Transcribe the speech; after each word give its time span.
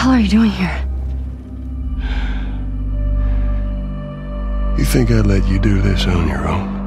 hell 0.00 0.12
are 0.12 0.18
you 0.18 0.30
doing 0.30 0.50
here? 0.50 0.86
You 4.78 4.84
think 4.86 5.10
I'd 5.10 5.26
let 5.26 5.46
you 5.46 5.58
do 5.58 5.82
this 5.82 6.06
on 6.06 6.26
your 6.26 6.48
own? 6.48 6.78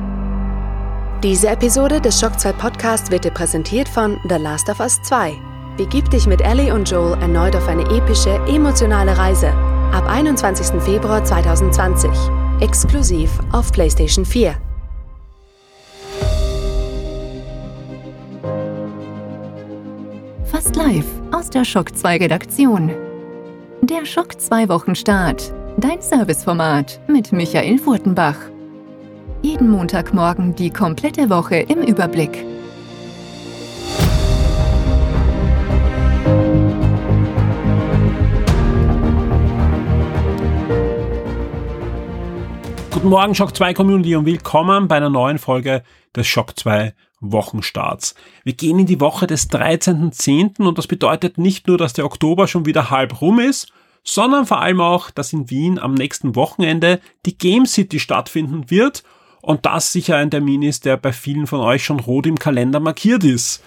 Diese 1.21 1.47
Episode 1.47 2.01
des 2.01 2.19
Shock 2.19 2.39
2 2.39 2.53
Podcast 2.53 3.11
wird 3.11 3.23
dir 3.23 3.31
präsentiert 3.31 3.87
von 3.87 4.17
The 4.27 4.35
Last 4.35 4.67
of 4.67 4.79
Us 4.79 4.99
2. 5.03 5.33
Begib 5.77 6.09
dich 6.09 6.25
mit 6.25 6.41
Ellie 6.41 6.73
und 6.73 6.89
Joel 6.89 7.13
erneut 7.21 7.55
auf 7.55 7.67
eine 7.67 7.83
epische, 7.83 8.31
emotionale 8.47 9.15
Reise. 9.15 9.49
Ab 9.93 10.05
21. 10.09 10.81
Februar 10.81 11.23
2020. 11.23 12.09
Exklusiv 12.61 13.29
auf 13.51 13.71
PlayStation 13.71 14.25
4. 14.25 14.55
Fast 20.45 20.75
live 20.75 21.05
aus 21.31 21.49
der 21.51 21.63
Shock 21.63 21.95
2 21.95 22.17
Redaktion. 22.17 23.02
Der 23.89 24.05
Schock 24.05 24.39
2 24.39 24.69
Wochenstart. 24.69 25.53
Dein 25.75 26.01
Serviceformat 26.01 27.01
mit 27.09 27.33
Michael 27.33 27.77
Furtenbach. 27.77 28.37
Jeden 29.41 29.69
Montagmorgen 29.69 30.55
die 30.55 30.69
komplette 30.69 31.29
Woche 31.29 31.57
im 31.57 31.81
Überblick. 31.81 32.45
Guten 42.89 43.09
Morgen, 43.09 43.35
Shock 43.35 43.53
2 43.53 43.73
Community 43.73 44.15
und 44.15 44.25
willkommen 44.25 44.87
bei 44.87 44.95
einer 44.95 45.09
neuen 45.09 45.39
Folge 45.39 45.83
des 46.15 46.25
Shock 46.25 46.57
2 46.57 46.93
Wochenstarts. 47.31 48.15
Wir 48.43 48.53
gehen 48.53 48.79
in 48.79 48.85
die 48.85 48.99
Woche 48.99 49.27
des 49.27 49.49
13.10. 49.49 50.65
und 50.65 50.77
das 50.77 50.87
bedeutet 50.87 51.37
nicht 51.37 51.67
nur, 51.67 51.77
dass 51.77 51.93
der 51.93 52.05
Oktober 52.05 52.47
schon 52.47 52.65
wieder 52.65 52.89
halb 52.89 53.21
rum 53.21 53.39
ist, 53.39 53.71
sondern 54.03 54.45
vor 54.45 54.59
allem 54.59 54.81
auch, 54.81 55.11
dass 55.11 55.33
in 55.33 55.49
Wien 55.49 55.79
am 55.79 55.93
nächsten 55.93 56.35
Wochenende 56.35 56.99
die 57.25 57.37
Game 57.37 57.65
City 57.65 57.99
stattfinden 57.99 58.69
wird 58.69 59.03
und 59.41 59.65
das 59.65 59.91
sicher 59.91 60.17
ein 60.17 60.31
Termin 60.31 60.61
ist, 60.61 60.85
der 60.85 60.97
bei 60.97 61.13
vielen 61.13 61.47
von 61.47 61.59
euch 61.59 61.83
schon 61.83 61.99
rot 61.99 62.25
im 62.25 62.39
Kalender 62.39 62.79
markiert 62.79 63.23
ist. 63.23 63.63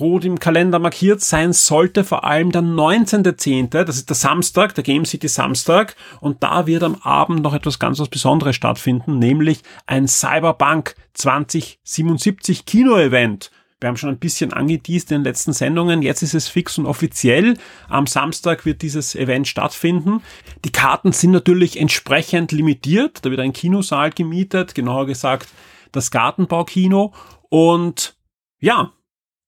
Rot 0.00 0.24
im 0.24 0.38
Kalender 0.38 0.78
markiert 0.78 1.20
sein 1.20 1.52
sollte 1.52 2.04
vor 2.04 2.24
allem 2.24 2.50
der 2.50 2.62
19.10., 2.62 3.84
das 3.84 3.96
ist 3.96 4.08
der 4.08 4.16
Samstag, 4.16 4.74
der 4.74 4.84
Game 4.84 5.04
City 5.04 5.28
Samstag, 5.28 5.96
und 6.20 6.42
da 6.42 6.66
wird 6.66 6.82
am 6.82 6.96
Abend 7.02 7.42
noch 7.42 7.54
etwas 7.54 7.78
ganz 7.78 7.98
was 7.98 8.08
Besonderes 8.08 8.56
stattfinden, 8.56 9.18
nämlich 9.18 9.62
ein 9.86 10.08
Cyberpunk 10.08 10.94
2077 11.14 12.64
Kino-Event. 12.64 13.50
Wir 13.82 13.88
haben 13.88 13.96
schon 13.96 14.10
ein 14.10 14.18
bisschen 14.18 14.52
angeteased 14.52 15.10
in 15.10 15.18
den 15.18 15.24
letzten 15.24 15.52
Sendungen. 15.52 16.02
Jetzt 16.02 16.22
ist 16.22 16.34
es 16.34 16.46
fix 16.46 16.78
und 16.78 16.86
offiziell. 16.86 17.58
Am 17.88 18.06
Samstag 18.06 18.64
wird 18.64 18.80
dieses 18.80 19.16
Event 19.16 19.48
stattfinden. 19.48 20.22
Die 20.64 20.70
Karten 20.70 21.10
sind 21.10 21.32
natürlich 21.32 21.80
entsprechend 21.80 22.52
limitiert. 22.52 23.24
Da 23.24 23.30
wird 23.30 23.40
ein 23.40 23.52
Kinosaal 23.52 24.10
gemietet, 24.10 24.76
genauer 24.76 25.06
gesagt 25.06 25.48
das 25.90 26.12
Gartenbaukino. 26.12 27.12
Und 27.48 28.14
ja, 28.60 28.92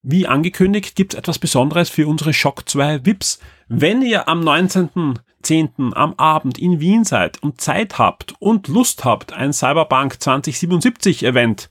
wie 0.04 0.26
angekündigt, 0.26 0.94
gibt 0.94 1.14
es 1.14 1.18
etwas 1.18 1.38
Besonderes 1.38 1.90
für 1.90 2.06
unsere 2.06 2.32
Shock 2.32 2.68
2 2.68 3.04
VIPs. 3.04 3.40
Wenn 3.68 4.02
ihr 4.02 4.28
am 4.28 4.42
19.10. 4.42 5.94
am 5.94 6.14
Abend 6.18 6.58
in 6.58 6.78
Wien 6.78 7.04
seid 7.04 7.42
und 7.42 7.60
Zeit 7.60 7.98
habt 7.98 8.34
und 8.38 8.68
Lust 8.68 9.04
habt, 9.04 9.32
ein 9.32 9.52
Cyberpunk 9.52 10.22
2077 10.22 11.24
Event 11.24 11.70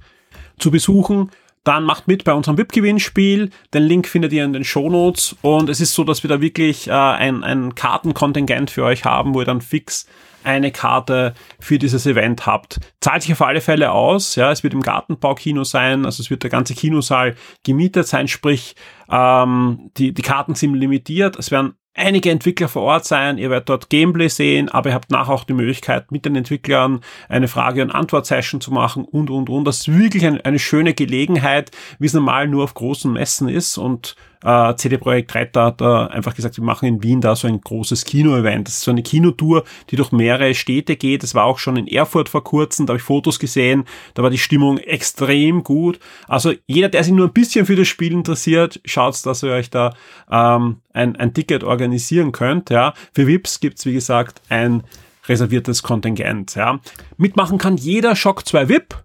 zu 0.57 0.71
besuchen, 0.71 1.29
dann 1.63 1.83
macht 1.83 2.07
mit 2.07 2.23
bei 2.25 2.33
unserem 2.33 2.57
VIP-Gewinnspiel. 2.57 3.49
Den 3.73 3.83
Link 3.83 4.07
findet 4.07 4.33
ihr 4.33 4.43
in 4.43 4.51
den 4.51 4.65
Shownotes. 4.65 5.35
Und 5.41 5.69
es 5.69 5.79
ist 5.79 5.93
so, 5.93 6.03
dass 6.03 6.23
wir 6.23 6.27
da 6.27 6.41
wirklich 6.41 6.87
äh, 6.87 6.91
ein, 6.91 7.43
ein 7.43 7.75
Kartenkontingent 7.75 8.69
für 8.69 8.83
euch 8.83 9.05
haben, 9.05 9.33
wo 9.33 9.41
ihr 9.41 9.45
dann 9.45 9.61
fix 9.61 10.07
eine 10.43 10.71
Karte 10.71 11.33
für 11.59 11.79
dieses 11.79 12.05
Event 12.05 12.45
habt. 12.45 12.79
Zahlt 13.01 13.23
sich 13.23 13.31
auf 13.31 13.41
alle 13.41 13.61
Fälle 13.61 13.91
aus. 13.91 14.35
Ja, 14.35 14.51
es 14.51 14.63
wird 14.63 14.73
im 14.73 14.81
Gartenbaukino 14.81 15.63
sein, 15.63 16.05
also 16.05 16.21
es 16.21 16.29
wird 16.29 16.43
der 16.43 16.49
ganze 16.49 16.73
Kinosaal 16.73 17.35
gemietet 17.63 18.07
sein, 18.07 18.27
sprich 18.27 18.75
ähm, 19.09 19.91
die, 19.97 20.13
die 20.13 20.21
Karten 20.21 20.55
sind 20.55 20.75
limitiert. 20.75 21.37
Es 21.37 21.51
werden 21.51 21.75
einige 21.95 22.31
Entwickler 22.31 22.67
vor 22.67 22.83
Ort 22.83 23.05
sein, 23.05 23.37
ihr 23.37 23.49
werdet 23.49 23.69
dort 23.69 23.89
Gameplay 23.89 24.27
sehen, 24.27 24.69
aber 24.69 24.89
ihr 24.89 24.95
habt 24.95 25.11
nachher 25.11 25.33
auch 25.33 25.43
die 25.43 25.53
Möglichkeit, 25.53 26.11
mit 26.11 26.25
den 26.25 26.35
Entwicklern 26.35 27.01
eine 27.29 27.47
Frage- 27.47 27.81
und 27.81 27.91
Antwort-Session 27.91 28.61
zu 28.61 28.71
machen 28.71 29.05
und, 29.05 29.29
und, 29.29 29.49
und. 29.49 29.65
Das 29.65 29.79
ist 29.79 29.97
wirklich 29.97 30.25
eine, 30.25 30.43
eine 30.43 30.59
schöne 30.59 30.93
Gelegenheit, 30.93 31.71
wie 31.99 32.07
es 32.07 32.13
normal 32.13 32.47
nur 32.47 32.63
auf 32.63 32.73
großen 32.73 33.11
Messen 33.11 33.47
ist 33.47 33.77
und 33.77 34.15
äh, 34.43 34.75
CD 34.75 34.97
Projekt 34.97 35.33
Red 35.35 35.55
hat 35.55 35.81
da 35.81 36.07
einfach 36.07 36.35
gesagt, 36.35 36.57
wir 36.57 36.63
machen 36.63 36.87
in 36.87 37.03
Wien 37.03 37.21
da 37.21 37.35
so 37.35 37.47
ein 37.47 37.61
großes 37.61 38.05
Kino-Event. 38.05 38.67
Das 38.67 38.75
ist 38.75 38.81
so 38.81 38.91
eine 38.91 39.03
Kinotour, 39.03 39.63
die 39.89 39.95
durch 39.95 40.11
mehrere 40.11 40.53
Städte 40.53 40.95
geht. 40.95 41.23
Das 41.23 41.35
war 41.35 41.45
auch 41.45 41.59
schon 41.59 41.77
in 41.77 41.87
Erfurt 41.87 42.29
vor 42.29 42.43
kurzem, 42.43 42.85
da 42.85 42.91
habe 42.91 42.97
ich 42.97 43.03
Fotos 43.03 43.39
gesehen, 43.39 43.85
da 44.13 44.23
war 44.23 44.29
die 44.29 44.37
Stimmung 44.37 44.77
extrem 44.77 45.63
gut. 45.63 45.99
Also 46.27 46.53
jeder, 46.67 46.89
der 46.89 47.03
sich 47.03 47.13
nur 47.13 47.27
ein 47.27 47.33
bisschen 47.33 47.65
für 47.65 47.75
das 47.75 47.87
Spiel 47.87 48.13
interessiert, 48.13 48.79
schaut, 48.85 49.25
dass 49.25 49.43
ihr 49.43 49.51
euch 49.51 49.69
da 49.69 49.93
ähm, 50.31 50.77
ein, 50.93 51.15
ein 51.15 51.33
Ticket 51.33 51.63
organisieren 51.63 52.31
könnt. 52.31 52.69
Ja. 52.69 52.93
Für 53.13 53.27
VIPs 53.27 53.59
gibt's 53.59 53.85
wie 53.85 53.93
gesagt, 53.93 54.41
ein 54.49 54.83
reserviertes 55.27 55.83
Kontingent. 55.83 56.55
Ja. 56.55 56.79
Mitmachen 57.17 57.57
kann 57.57 57.77
jeder 57.77 58.15
Shock 58.15 58.47
2 58.47 58.69
VIP 58.69 59.03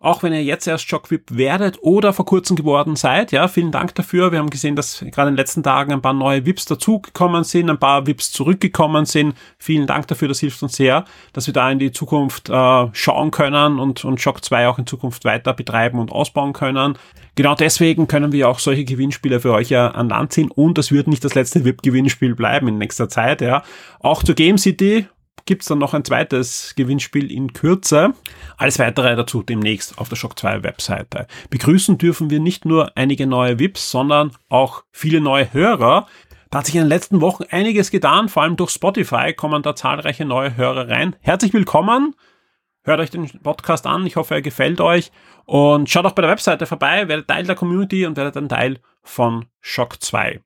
auch 0.00 0.22
wenn 0.22 0.32
ihr 0.32 0.44
jetzt 0.44 0.68
erst 0.68 0.88
Shockwip 0.88 1.24
werdet 1.36 1.78
oder 1.82 2.12
vor 2.12 2.24
kurzem 2.24 2.56
geworden 2.56 2.94
seid. 2.94 3.32
Ja, 3.32 3.48
vielen 3.48 3.72
Dank 3.72 3.96
dafür. 3.96 4.30
Wir 4.30 4.38
haben 4.38 4.50
gesehen, 4.50 4.76
dass 4.76 5.00
gerade 5.00 5.28
in 5.28 5.34
den 5.34 5.36
letzten 5.36 5.64
Tagen 5.64 5.92
ein 5.92 6.02
paar 6.02 6.12
neue 6.12 6.46
VIPs 6.46 6.66
dazugekommen 6.66 7.42
sind, 7.42 7.68
ein 7.68 7.80
paar 7.80 8.06
VIPs 8.06 8.30
zurückgekommen 8.30 9.06
sind. 9.06 9.34
Vielen 9.58 9.88
Dank 9.88 10.06
dafür, 10.06 10.28
das 10.28 10.38
hilft 10.38 10.62
uns 10.62 10.76
sehr, 10.76 11.04
dass 11.32 11.46
wir 11.46 11.54
da 11.54 11.68
in 11.70 11.80
die 11.80 11.90
Zukunft 11.90 12.48
äh, 12.48 12.86
schauen 12.92 13.32
können 13.32 13.80
und, 13.80 14.04
und 14.04 14.20
Shock 14.20 14.44
2 14.44 14.68
auch 14.68 14.78
in 14.78 14.86
Zukunft 14.86 15.24
weiter 15.24 15.52
betreiben 15.52 15.98
und 15.98 16.12
ausbauen 16.12 16.52
können. 16.52 16.96
Genau 17.34 17.56
deswegen 17.56 18.06
können 18.06 18.30
wir 18.30 18.48
auch 18.48 18.60
solche 18.60 18.84
Gewinnspiele 18.84 19.40
für 19.40 19.52
euch 19.52 19.70
ja 19.70 19.88
an 19.88 20.08
Land 20.08 20.32
ziehen 20.32 20.50
und 20.50 20.78
das 20.78 20.92
wird 20.92 21.08
nicht 21.08 21.24
das 21.24 21.34
letzte 21.34 21.64
VIP-Gewinnspiel 21.64 22.36
bleiben 22.36 22.68
in 22.68 22.78
nächster 22.78 23.08
Zeit. 23.08 23.40
Ja. 23.40 23.64
Auch 24.00 24.22
zur 24.22 24.36
Game 24.36 24.58
City 24.58 25.06
gibt 25.48 25.62
es 25.62 25.68
dann 25.68 25.78
noch 25.78 25.94
ein 25.94 26.04
zweites 26.04 26.74
Gewinnspiel 26.76 27.32
in 27.32 27.54
Kürze. 27.54 28.12
Alles 28.58 28.78
weitere 28.78 29.16
dazu 29.16 29.42
demnächst 29.42 29.98
auf 29.98 30.10
der 30.10 30.16
Shock 30.16 30.38
2 30.38 30.62
Webseite. 30.62 31.26
Begrüßen 31.48 31.96
dürfen 31.96 32.28
wir 32.28 32.38
nicht 32.38 32.66
nur 32.66 32.92
einige 32.96 33.26
neue 33.26 33.58
VIPs, 33.58 33.90
sondern 33.90 34.32
auch 34.50 34.84
viele 34.92 35.22
neue 35.22 35.50
Hörer. 35.52 36.06
Da 36.50 36.58
hat 36.58 36.66
sich 36.66 36.74
in 36.74 36.82
den 36.82 36.88
letzten 36.88 37.22
Wochen 37.22 37.44
einiges 37.50 37.90
getan, 37.90 38.28
vor 38.28 38.42
allem 38.42 38.56
durch 38.56 38.70
Spotify 38.70 39.32
kommen 39.32 39.62
da 39.62 39.74
zahlreiche 39.74 40.26
neue 40.26 40.54
Hörer 40.54 40.90
rein. 40.90 41.16
Herzlich 41.20 41.54
willkommen. 41.54 42.14
Hört 42.82 43.00
euch 43.00 43.10
den 43.10 43.26
Podcast 43.42 43.86
an. 43.86 44.06
Ich 44.06 44.16
hoffe, 44.16 44.34
er 44.34 44.42
gefällt 44.42 44.82
euch. 44.82 45.12
Und 45.46 45.88
schaut 45.88 46.04
auch 46.04 46.12
bei 46.12 46.22
der 46.22 46.30
Webseite 46.30 46.66
vorbei, 46.66 47.08
werdet 47.08 47.26
Teil 47.26 47.44
der 47.44 47.56
Community 47.56 48.04
und 48.04 48.18
werdet 48.18 48.36
ein 48.36 48.50
Teil 48.50 48.80
von 49.02 49.46
Shock 49.60 50.02
2. 50.02 50.42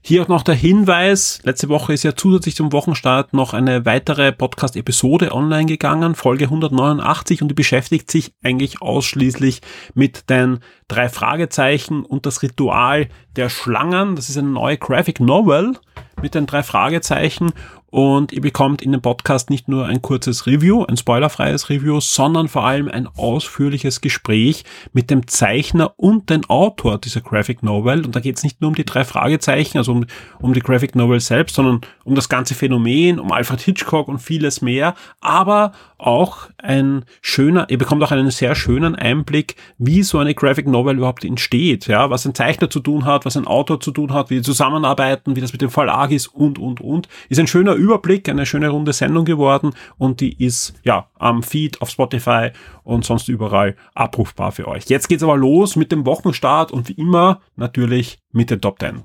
Hier 0.00 0.22
auch 0.22 0.28
noch 0.28 0.42
der 0.42 0.54
Hinweis, 0.54 1.40
letzte 1.42 1.68
Woche 1.68 1.92
ist 1.92 2.04
ja 2.04 2.14
zusätzlich 2.14 2.54
zum 2.54 2.72
Wochenstart 2.72 3.34
noch 3.34 3.52
eine 3.52 3.84
weitere 3.84 4.32
Podcast-Episode 4.32 5.32
online 5.32 5.66
gegangen, 5.66 6.14
Folge 6.14 6.44
189, 6.44 7.42
und 7.42 7.48
die 7.48 7.54
beschäftigt 7.54 8.10
sich 8.10 8.32
eigentlich 8.42 8.80
ausschließlich 8.80 9.60
mit 9.94 10.30
den 10.30 10.60
drei 10.86 11.08
Fragezeichen 11.08 12.04
und 12.04 12.26
das 12.26 12.42
Ritual 12.42 13.08
der 13.36 13.48
Schlangen. 13.48 14.16
Das 14.16 14.28
ist 14.28 14.38
eine 14.38 14.48
neue 14.48 14.78
Graphic 14.78 15.20
Novel 15.20 15.74
mit 16.22 16.34
den 16.34 16.46
drei 16.46 16.62
Fragezeichen 16.62 17.52
und 17.90 18.32
ihr 18.32 18.42
bekommt 18.42 18.82
in 18.82 18.92
dem 18.92 19.00
Podcast 19.00 19.48
nicht 19.48 19.68
nur 19.68 19.86
ein 19.86 20.02
kurzes 20.02 20.46
Review, 20.46 20.84
ein 20.84 20.96
spoilerfreies 20.96 21.70
Review, 21.70 22.00
sondern 22.00 22.48
vor 22.48 22.64
allem 22.64 22.88
ein 22.88 23.08
ausführliches 23.16 24.00
Gespräch 24.00 24.64
mit 24.92 25.10
dem 25.10 25.26
Zeichner 25.26 25.94
und 25.96 26.28
dem 26.28 26.44
Autor 26.48 26.98
dieser 26.98 27.22
Graphic 27.22 27.62
Novel. 27.62 28.04
Und 28.04 28.14
da 28.14 28.20
geht 28.20 28.36
es 28.36 28.42
nicht 28.42 28.60
nur 28.60 28.68
um 28.68 28.74
die 28.74 28.84
drei 28.84 29.04
Fragezeichen, 29.04 29.78
also 29.78 29.92
um, 29.92 30.06
um 30.40 30.52
die 30.52 30.60
Graphic 30.60 30.96
Novel 30.96 31.20
selbst, 31.20 31.54
sondern 31.54 31.80
um 32.04 32.14
das 32.14 32.28
ganze 32.28 32.54
Phänomen, 32.54 33.18
um 33.18 33.32
Alfred 33.32 33.60
Hitchcock 33.60 34.08
und 34.08 34.18
vieles 34.18 34.60
mehr. 34.60 34.94
Aber 35.20 35.72
auch 35.96 36.48
ein 36.58 37.04
schöner, 37.22 37.66
ihr 37.70 37.78
bekommt 37.78 38.02
auch 38.02 38.12
einen 38.12 38.30
sehr 38.30 38.54
schönen 38.54 38.94
Einblick, 38.94 39.56
wie 39.78 40.02
so 40.02 40.18
eine 40.18 40.34
Graphic 40.34 40.68
Novel 40.68 40.98
überhaupt 40.98 41.24
entsteht, 41.24 41.86
ja, 41.86 42.10
was 42.10 42.26
ein 42.26 42.34
Zeichner 42.34 42.68
zu 42.68 42.80
tun 42.80 43.04
hat, 43.04 43.24
was 43.24 43.36
ein 43.36 43.46
Autor 43.46 43.80
zu 43.80 43.90
tun 43.90 44.12
hat, 44.12 44.30
wie 44.30 44.36
die 44.36 44.42
zusammenarbeiten, 44.42 45.36
wie 45.36 45.40
das 45.40 45.52
mit 45.52 45.62
dem 45.62 45.70
Verlag 45.70 46.10
ist 46.10 46.28
und, 46.28 46.58
und, 46.58 46.80
und. 46.80 47.08
Ist 47.28 47.40
ein 47.40 47.46
schöner 47.46 47.77
Überblick, 47.78 48.28
eine 48.28 48.46
schöne 48.46 48.68
runde 48.68 48.92
Sendung 48.92 49.24
geworden 49.24 49.72
und 49.96 50.20
die 50.20 50.44
ist, 50.44 50.74
ja, 50.82 51.08
am 51.18 51.42
Feed 51.42 51.80
auf 51.80 51.90
Spotify 51.90 52.50
und 52.84 53.04
sonst 53.04 53.28
überall 53.28 53.76
abrufbar 53.94 54.52
für 54.52 54.68
euch. 54.68 54.84
Jetzt 54.86 55.08
geht's 55.08 55.22
aber 55.22 55.36
los 55.36 55.76
mit 55.76 55.92
dem 55.92 56.06
Wochenstart 56.06 56.72
und 56.72 56.88
wie 56.88 56.94
immer 56.94 57.40
natürlich 57.56 58.18
mit 58.32 58.50
den 58.50 58.60
Top 58.60 58.78
10. 58.80 59.02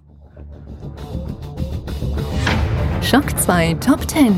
Schock 3.02 3.38
2 3.38 3.76
Top 3.76 4.10
10. 4.10 4.34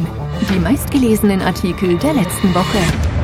Die 0.53 0.59
meistgelesenen 0.59 1.41
Artikel 1.41 1.97
der 1.97 2.13
letzten 2.13 2.53
Woche. 2.53 3.14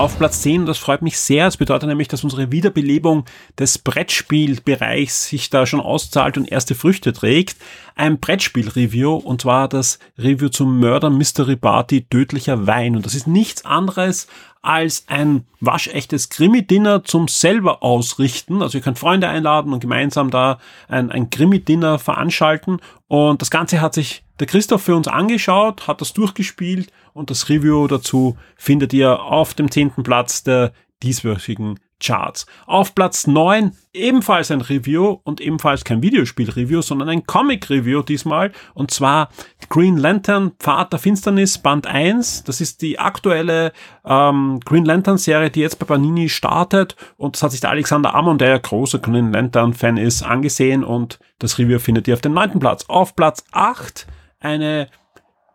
Auf 0.00 0.16
Platz 0.16 0.40
10 0.40 0.62
und 0.62 0.66
das 0.66 0.78
freut 0.78 1.02
mich 1.02 1.18
sehr. 1.18 1.44
Das 1.44 1.58
bedeutet 1.58 1.86
nämlich, 1.86 2.08
dass 2.08 2.24
unsere 2.24 2.50
Wiederbelebung 2.50 3.26
des 3.58 3.76
Brettspielbereichs 3.76 5.26
sich 5.26 5.50
da 5.50 5.66
schon 5.66 5.78
auszahlt 5.78 6.38
und 6.38 6.50
erste 6.50 6.74
Früchte 6.74 7.12
trägt. 7.12 7.58
Ein 7.96 8.18
Brettspiel-Review 8.18 9.14
und 9.16 9.42
zwar 9.42 9.68
das 9.68 9.98
Review 10.16 10.48
zum 10.48 10.80
Murder 10.80 11.10
Mystery 11.10 11.56
Party 11.56 12.06
Tödlicher 12.08 12.66
Wein. 12.66 12.96
Und 12.96 13.04
das 13.04 13.14
ist 13.14 13.26
nichts 13.26 13.66
anderes 13.66 14.26
als 14.62 15.04
ein 15.08 15.46
waschechtes 15.60 16.28
Krimi-Dinner 16.28 17.04
zum 17.04 17.28
selber 17.28 17.82
ausrichten. 17.82 18.62
Also 18.62 18.78
ihr 18.78 18.82
könnt 18.82 18.98
Freunde 18.98 19.28
einladen 19.28 19.72
und 19.72 19.80
gemeinsam 19.80 20.30
da 20.30 20.58
ein, 20.88 21.10
ein 21.10 21.30
Krimi-Dinner 21.30 21.98
veranstalten. 21.98 22.78
Und 23.08 23.40
das 23.40 23.50
Ganze 23.50 23.80
hat 23.80 23.94
sich 23.94 24.22
der 24.38 24.46
Christoph 24.46 24.82
für 24.82 24.96
uns 24.96 25.08
angeschaut, 25.08 25.86
hat 25.86 26.00
das 26.00 26.12
durchgespielt 26.12 26.90
und 27.12 27.30
das 27.30 27.48
Review 27.48 27.86
dazu 27.86 28.36
findet 28.56 28.92
ihr 28.92 29.22
auf 29.22 29.54
dem 29.54 29.70
zehnten 29.70 30.02
Platz 30.02 30.42
der 30.42 30.72
dieswöchigen 31.02 31.78
Charts. 32.00 32.46
Auf 32.66 32.94
Platz 32.94 33.26
9 33.26 33.72
ebenfalls 33.92 34.50
ein 34.50 34.60
Review 34.60 35.18
und 35.24 35.40
ebenfalls 35.40 35.84
kein 35.84 36.02
Videospiel-Review, 36.02 36.82
sondern 36.82 37.08
ein 37.08 37.26
Comic-Review 37.26 38.02
diesmal. 38.02 38.52
Und 38.74 38.90
zwar 38.90 39.28
Green 39.68 39.96
Lantern, 39.96 40.52
Pfad 40.58 40.92
der 40.92 40.98
Finsternis, 40.98 41.58
Band 41.58 41.86
1. 41.86 42.44
Das 42.44 42.60
ist 42.60 42.82
die 42.82 42.98
aktuelle 42.98 43.72
ähm, 44.04 44.60
Green 44.64 44.84
Lantern-Serie, 44.84 45.50
die 45.50 45.60
jetzt 45.60 45.78
bei 45.78 45.86
Panini 45.86 46.28
startet. 46.28 46.96
Und 47.16 47.36
das 47.36 47.42
hat 47.42 47.52
sich 47.52 47.60
der 47.60 47.70
Alexander 47.70 48.14
Amon, 48.14 48.38
der 48.38 48.48
ja 48.48 48.58
großer 48.58 48.98
Green 48.98 49.32
Lantern-Fan 49.32 49.96
ist, 49.96 50.22
angesehen. 50.22 50.84
Und 50.84 51.18
das 51.38 51.58
Review 51.58 51.78
findet 51.78 52.08
ihr 52.08 52.14
auf 52.14 52.20
dem 52.20 52.34
neunten 52.34 52.58
Platz. 52.58 52.84
Auf 52.88 53.14
Platz 53.14 53.44
8 53.52 54.06
eine 54.40 54.88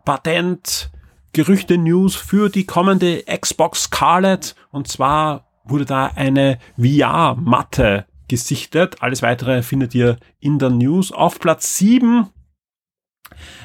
Patent- 0.05 0.91
Gerüchte-News 1.35 2.15
für 2.15 2.47
die 2.47 2.65
kommende 2.65 3.23
Xbox 3.23 3.83
Scarlet. 3.83 4.55
Und 4.71 4.87
zwar 4.87 5.45
wurde 5.65 5.85
da 5.85 6.07
eine 6.15 6.59
VR-Matte 6.77 8.05
gesichtet. 8.27 9.01
Alles 9.01 9.21
weitere 9.21 9.61
findet 9.61 9.93
ihr 9.95 10.17
in 10.39 10.59
der 10.59 10.69
News. 10.69 11.11
Auf 11.11 11.39
Platz 11.39 11.77
7 11.77 12.29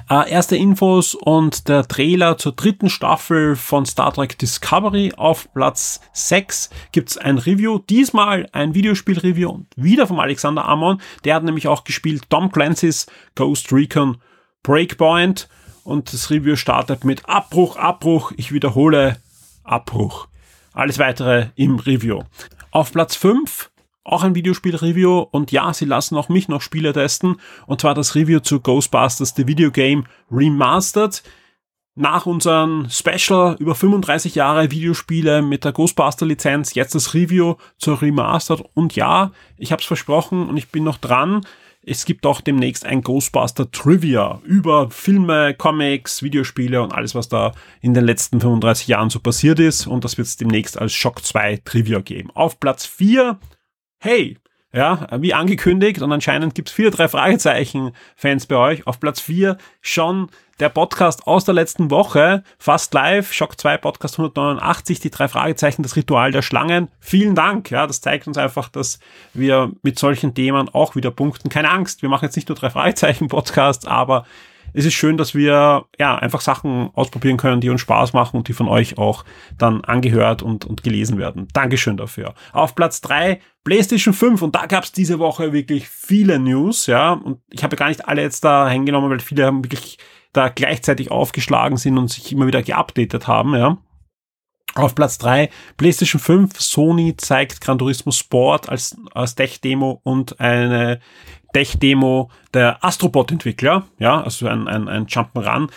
äh, 0.09 0.31
erste 0.31 0.57
Infos 0.57 1.15
und 1.15 1.69
der 1.69 1.87
Trailer 1.87 2.39
zur 2.39 2.53
dritten 2.53 2.91
Staffel 2.91 3.57
von 3.57 3.87
Star 3.87 4.13
Trek 4.13 4.39
Discovery. 4.39 5.13
Auf 5.17 5.53
Platz 5.53 6.01
6 6.13 6.71
gibt's 6.93 7.17
ein 7.17 7.39
Review, 7.39 7.79
diesmal 7.79 8.49
ein 8.53 8.75
Videospiel-Review 8.75 9.51
und 9.51 9.67
wieder 9.77 10.07
vom 10.07 10.19
Alexander 10.19 10.65
Amon. 10.65 11.01
Der 11.25 11.35
hat 11.35 11.45
nämlich 11.45 11.69
auch 11.69 11.85
gespielt 11.85 12.29
Tom 12.31 12.51
Clancy's 12.51 13.07
Ghost 13.35 13.73
Recon 13.73 14.19
Breakpoint 14.63 15.49
und 15.85 16.13
das 16.13 16.31
Review 16.31 16.57
startet 16.57 17.05
mit 17.05 17.29
Abbruch, 17.29 17.77
Abbruch, 17.77 18.33
ich 18.37 18.53
wiederhole, 18.53 19.17
Abbruch. 19.65 20.30
Alles 20.73 20.99
weitere 20.99 21.49
im 21.57 21.77
Review. 21.77 22.23
Auf 22.71 22.93
Platz 22.93 23.17
5 23.17 23.71
auch 24.03 24.23
ein 24.23 24.35
Videospiel-Review 24.35 25.27
und 25.31 25.53
ja, 25.53 25.73
sie 25.73 25.85
lassen 25.85 26.17
auch 26.17 26.29
mich 26.29 26.49
noch 26.49 26.63
Spiele 26.63 26.93
testen 26.93 27.37
und 27.67 27.81
zwar 27.81 27.95
das 27.95 28.15
Review 28.15 28.41
zu 28.41 28.61
Ghostbusters 28.61 29.35
The 29.37 29.47
Video 29.47 29.71
Game 29.71 30.07
Remastered. 30.31 31.23
Nach 31.97 32.25
unserem 32.25 32.89
Special 32.89 33.57
über 33.59 33.75
35 33.75 34.35
Jahre 34.35 34.71
Videospiele 34.71 35.43
mit 35.43 35.65
der 35.65 35.73
Ghostbuster 35.73 36.25
Lizenz, 36.25 36.75
jetzt 36.75 36.95
das 36.95 37.15
Review 37.15 37.57
zur 37.79 38.01
Remastered 38.01 38.65
und 38.75 38.97
ja, 38.97 39.33
ich 39.59 39.71
habe 39.71 39.81
es 39.81 39.87
versprochen 39.87 40.49
und 40.49 40.57
ich 40.57 40.71
bin 40.71 40.85
noch 40.85 40.99
dran. 40.99 41.43
Es 41.91 42.05
gibt 42.05 42.25
auch 42.25 42.41
demnächst 42.41 42.87
ein 42.87 43.03
Ghostbuster 43.03 43.69
Trivia 43.73 44.41
über 44.45 44.91
Filme, 44.91 45.55
Comics, 45.55 46.23
Videospiele 46.23 46.81
und 46.81 46.93
alles, 46.93 47.17
was 47.17 47.29
da 47.29 47.51
in 47.81 47.95
den 47.95 48.05
letzten 48.05 48.41
35 48.41 48.87
Jahren 48.87 49.11
so 49.11 49.19
passiert 49.19 49.59
ist. 49.59 49.89
Und 49.89 50.05
das 50.05 50.17
wird 50.17 50.29
es 50.29 50.37
demnächst 50.37 50.81
als 50.81 50.93
Shock 50.93 51.25
2 51.25 51.63
Trivia 51.65 51.99
geben. 51.99 52.31
Auf 52.33 52.61
Platz 52.61 52.87
4, 52.87 53.41
hey, 53.99 54.39
ja, 54.73 55.09
wie 55.19 55.35
angekündigt 55.35 56.01
und 56.01 56.13
anscheinend 56.13 56.55
gibt's 56.55 56.71
vier, 56.71 56.93
drei 56.93 57.09
Fragezeichen 57.09 57.91
Fans 58.15 58.47
bei 58.47 58.55
euch. 58.55 58.87
Auf 58.87 59.01
Platz 59.01 59.21
4 59.21 59.59
schon 59.81 60.29
der 60.61 60.69
Podcast 60.69 61.27
aus 61.27 61.45
der 61.45 61.55
letzten 61.55 61.91
Woche, 61.91 62.45
fast 62.59 62.93
live, 62.93 63.33
Shock 63.33 63.59
2 63.59 63.79
Podcast 63.79 64.19
189, 64.19 65.01
die 65.01 65.11
drei 65.11 65.27
Fragezeichen, 65.27 65.83
das 65.83 65.97
Ritual 65.97 66.33
der 66.33 66.43
Schlangen. 66.43 66.89
Vielen 67.01 67.35
Dank, 67.35 67.71
ja, 67.71 67.87
das 67.87 68.01
zeigt 68.03 68.27
uns 68.27 68.37
einfach, 68.37 68.69
dass 68.69 69.01
wir 69.33 69.73
mit 69.83 69.99
solchen 69.99 70.35
Themen 70.35 70.69
auch 70.69 70.95
wieder 70.97 71.11
punkten. 71.11 71.49
Keine 71.49 71.71
Angst, 71.71 72.03
wir 72.03 72.09
machen 72.11 72.27
jetzt 72.27 72.37
nicht 72.37 72.49
nur 72.49 72.57
drei 72.57 72.71
Fragezeichen 72.71 73.29
Podcast, 73.29 73.89
aber 73.89 74.27
es 74.73 74.85
ist 74.85 74.95
schön, 74.95 75.17
dass 75.17 75.35
wir 75.35 75.85
ja 75.99 76.17
einfach 76.17 76.41
Sachen 76.41 76.91
ausprobieren 76.95 77.37
können, 77.37 77.61
die 77.61 77.71
uns 77.71 77.81
Spaß 77.81 78.13
machen 78.13 78.37
und 78.37 78.49
die 78.49 78.53
von 78.53 78.69
euch 78.69 78.99
auch 78.99 79.25
dann 79.59 79.83
angehört 79.85 80.43
und, 80.43 80.65
und 80.65 80.83
gelesen 80.83 81.19
werden. 81.19 81.49
Dankeschön 81.53 81.97
dafür. 81.97 82.35
Auf 82.53 82.75
Platz 82.75 83.01
drei 83.01 83.41
PlayStation 83.65 84.15
5 84.15 84.43
und 84.43 84.55
da 84.55 84.67
gab 84.67 84.85
es 84.85 84.93
diese 84.93 85.19
Woche 85.19 85.53
wirklich 85.53 85.89
viele 85.89 86.39
News, 86.39 86.87
ja, 86.87 87.13
und 87.13 87.41
ich 87.51 87.63
habe 87.63 87.77
gar 87.77 87.89
nicht 87.89 88.09
alle 88.09 88.23
jetzt 88.23 88.45
da 88.45 88.69
hingenommen, 88.69 89.11
weil 89.11 89.21
viele 89.21 89.45
haben 89.45 89.65
wirklich 89.65 89.99
da 90.33 90.49
gleichzeitig 90.49 91.11
aufgeschlagen 91.11 91.77
sind 91.77 91.99
und 91.99 92.09
sich 92.09 92.33
immer 92.33 92.47
wieder 92.47 92.63
geupdatet 92.63 93.27
haben, 93.27 93.55
ja. 93.55 93.79
Auf 94.75 94.95
Platz 94.95 95.19
drei 95.19 95.51
PlayStation 95.77 96.21
5, 96.21 96.61
Sony 96.61 97.17
zeigt 97.17 97.61
Gran 97.61 97.79
Turismo 97.79 98.13
Sport 98.13 98.69
als, 98.69 98.97
als 99.13 99.35
Tech-Demo 99.35 100.01
und 100.05 100.39
eine 100.41 101.01
Tech-Demo 101.53 102.31
der 102.55 102.85
Astrobot-Entwickler, 102.85 103.87
ja, 103.99 104.23
also 104.23 104.47
ein, 104.47 104.69
ein, 104.69 104.89
ein 104.89 105.07
Jump'n'Run. 105.07 105.71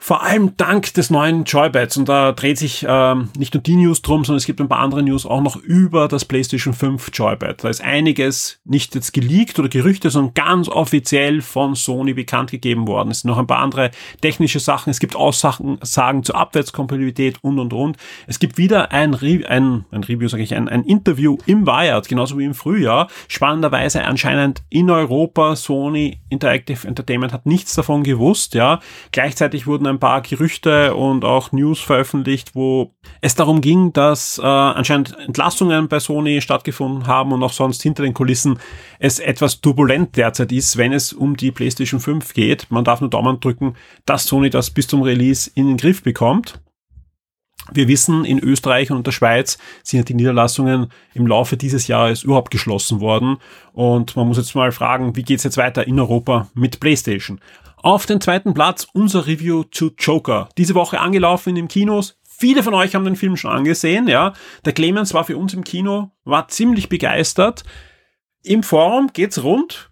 Vor 0.00 0.22
allem 0.22 0.56
dank 0.56 0.94
des 0.94 1.10
neuen 1.10 1.42
Joypads. 1.42 1.96
Und 1.96 2.08
da 2.08 2.30
dreht 2.30 2.56
sich 2.56 2.86
ähm, 2.88 3.30
nicht 3.36 3.52
nur 3.54 3.62
die 3.62 3.74
News 3.74 4.00
drum, 4.00 4.24
sondern 4.24 4.38
es 4.38 4.46
gibt 4.46 4.60
ein 4.60 4.68
paar 4.68 4.78
andere 4.78 5.02
News 5.02 5.26
auch 5.26 5.42
noch 5.42 5.56
über 5.56 6.06
das 6.06 6.24
PlayStation 6.24 6.72
5 6.72 7.10
Joypad. 7.12 7.64
Da 7.64 7.68
ist 7.68 7.82
einiges 7.82 8.60
nicht 8.64 8.94
jetzt 8.94 9.12
geleakt 9.12 9.58
oder 9.58 9.68
Gerüchte, 9.68 10.08
sondern 10.08 10.34
ganz 10.34 10.68
offiziell 10.68 11.42
von 11.42 11.74
Sony 11.74 12.14
bekannt 12.14 12.52
gegeben 12.52 12.86
worden. 12.86 13.10
Es 13.10 13.20
sind 13.20 13.28
noch 13.28 13.38
ein 13.38 13.48
paar 13.48 13.58
andere 13.58 13.90
technische 14.20 14.60
Sachen. 14.60 14.90
Es 14.90 15.00
gibt 15.00 15.16
Aussagen 15.16 15.78
Sagen 15.82 16.22
zur 16.22 16.36
Abwärtskompatibilität 16.36 17.38
und 17.42 17.58
und 17.58 17.72
und. 17.72 17.96
Es 18.28 18.38
gibt 18.38 18.56
wieder 18.56 18.92
ein, 18.92 19.14
Re 19.14 19.40
ein, 19.48 19.84
ein 19.90 20.04
Review, 20.04 20.28
sage 20.28 20.44
ich, 20.44 20.54
ein, 20.54 20.68
ein 20.68 20.84
Interview 20.84 21.38
im 21.46 21.66
Wired, 21.66 22.08
genauso 22.08 22.38
wie 22.38 22.44
im 22.44 22.54
Frühjahr. 22.54 23.08
Spannenderweise 23.26 24.04
anscheinend 24.04 24.62
in 24.70 24.90
Europa 24.90 25.56
Sony 25.56 26.20
Interactive 26.28 26.86
Entertainment 26.86 27.32
hat 27.32 27.46
nichts 27.46 27.74
davon 27.74 28.04
gewusst. 28.04 28.54
Ja, 28.54 28.78
gleichzeitig 29.10 29.66
wurden 29.66 29.87
ein 29.88 29.98
paar 29.98 30.20
Gerüchte 30.20 30.94
und 30.94 31.24
auch 31.24 31.52
News 31.52 31.80
veröffentlicht, 31.80 32.54
wo 32.54 32.94
es 33.20 33.34
darum 33.34 33.60
ging, 33.60 33.92
dass 33.92 34.38
äh, 34.38 34.42
anscheinend 34.46 35.18
Entlassungen 35.18 35.88
bei 35.88 35.98
Sony 35.98 36.40
stattgefunden 36.40 37.06
haben 37.06 37.32
und 37.32 37.42
auch 37.42 37.52
sonst 37.52 37.82
hinter 37.82 38.02
den 38.02 38.14
Kulissen 38.14 38.58
es 38.98 39.18
etwas 39.18 39.60
turbulent 39.60 40.16
derzeit 40.16 40.52
ist, 40.52 40.76
wenn 40.76 40.92
es 40.92 41.12
um 41.12 41.36
die 41.36 41.50
PlayStation 41.50 42.00
5 42.00 42.34
geht. 42.34 42.70
Man 42.70 42.84
darf 42.84 43.00
nur 43.00 43.10
Daumen 43.10 43.40
drücken, 43.40 43.74
dass 44.06 44.26
Sony 44.26 44.50
das 44.50 44.70
bis 44.70 44.86
zum 44.86 45.02
Release 45.02 45.50
in 45.54 45.66
den 45.66 45.76
Griff 45.76 46.02
bekommt. 46.02 46.60
Wir 47.70 47.86
wissen, 47.86 48.24
in 48.24 48.38
Österreich 48.38 48.90
und 48.90 49.06
der 49.06 49.12
Schweiz 49.12 49.58
sind 49.82 50.08
die 50.08 50.14
Niederlassungen 50.14 50.90
im 51.12 51.26
Laufe 51.26 51.56
dieses 51.56 51.86
Jahres 51.86 52.22
überhaupt 52.22 52.50
geschlossen 52.50 53.00
worden. 53.00 53.36
Und 53.72 54.16
man 54.16 54.26
muss 54.26 54.38
jetzt 54.38 54.54
mal 54.54 54.72
fragen, 54.72 55.16
wie 55.16 55.22
geht's 55.22 55.44
jetzt 55.44 55.58
weiter 55.58 55.86
in 55.86 56.00
Europa 56.00 56.48
mit 56.54 56.80
PlayStation? 56.80 57.40
Auf 57.82 58.06
den 58.06 58.20
zweiten 58.20 58.54
Platz 58.54 58.86
unser 58.92 59.26
Review 59.26 59.64
zu 59.64 59.92
Joker. 59.98 60.48
Diese 60.58 60.74
Woche 60.74 61.00
angelaufen 61.00 61.50
in 61.50 61.54
den 61.54 61.68
Kinos. 61.68 62.18
Viele 62.28 62.62
von 62.62 62.74
euch 62.74 62.94
haben 62.94 63.04
den 63.04 63.16
Film 63.16 63.36
schon 63.36 63.50
angesehen, 63.50 64.08
ja. 64.08 64.32
Der 64.64 64.72
Clemens 64.72 65.14
war 65.14 65.24
für 65.24 65.36
uns 65.36 65.54
im 65.54 65.64
Kino, 65.64 66.10
war 66.24 66.48
ziemlich 66.48 66.88
begeistert. 66.88 67.64
Im 68.42 68.62
Forum 68.62 69.10
geht's 69.12 69.42
rund. 69.42 69.90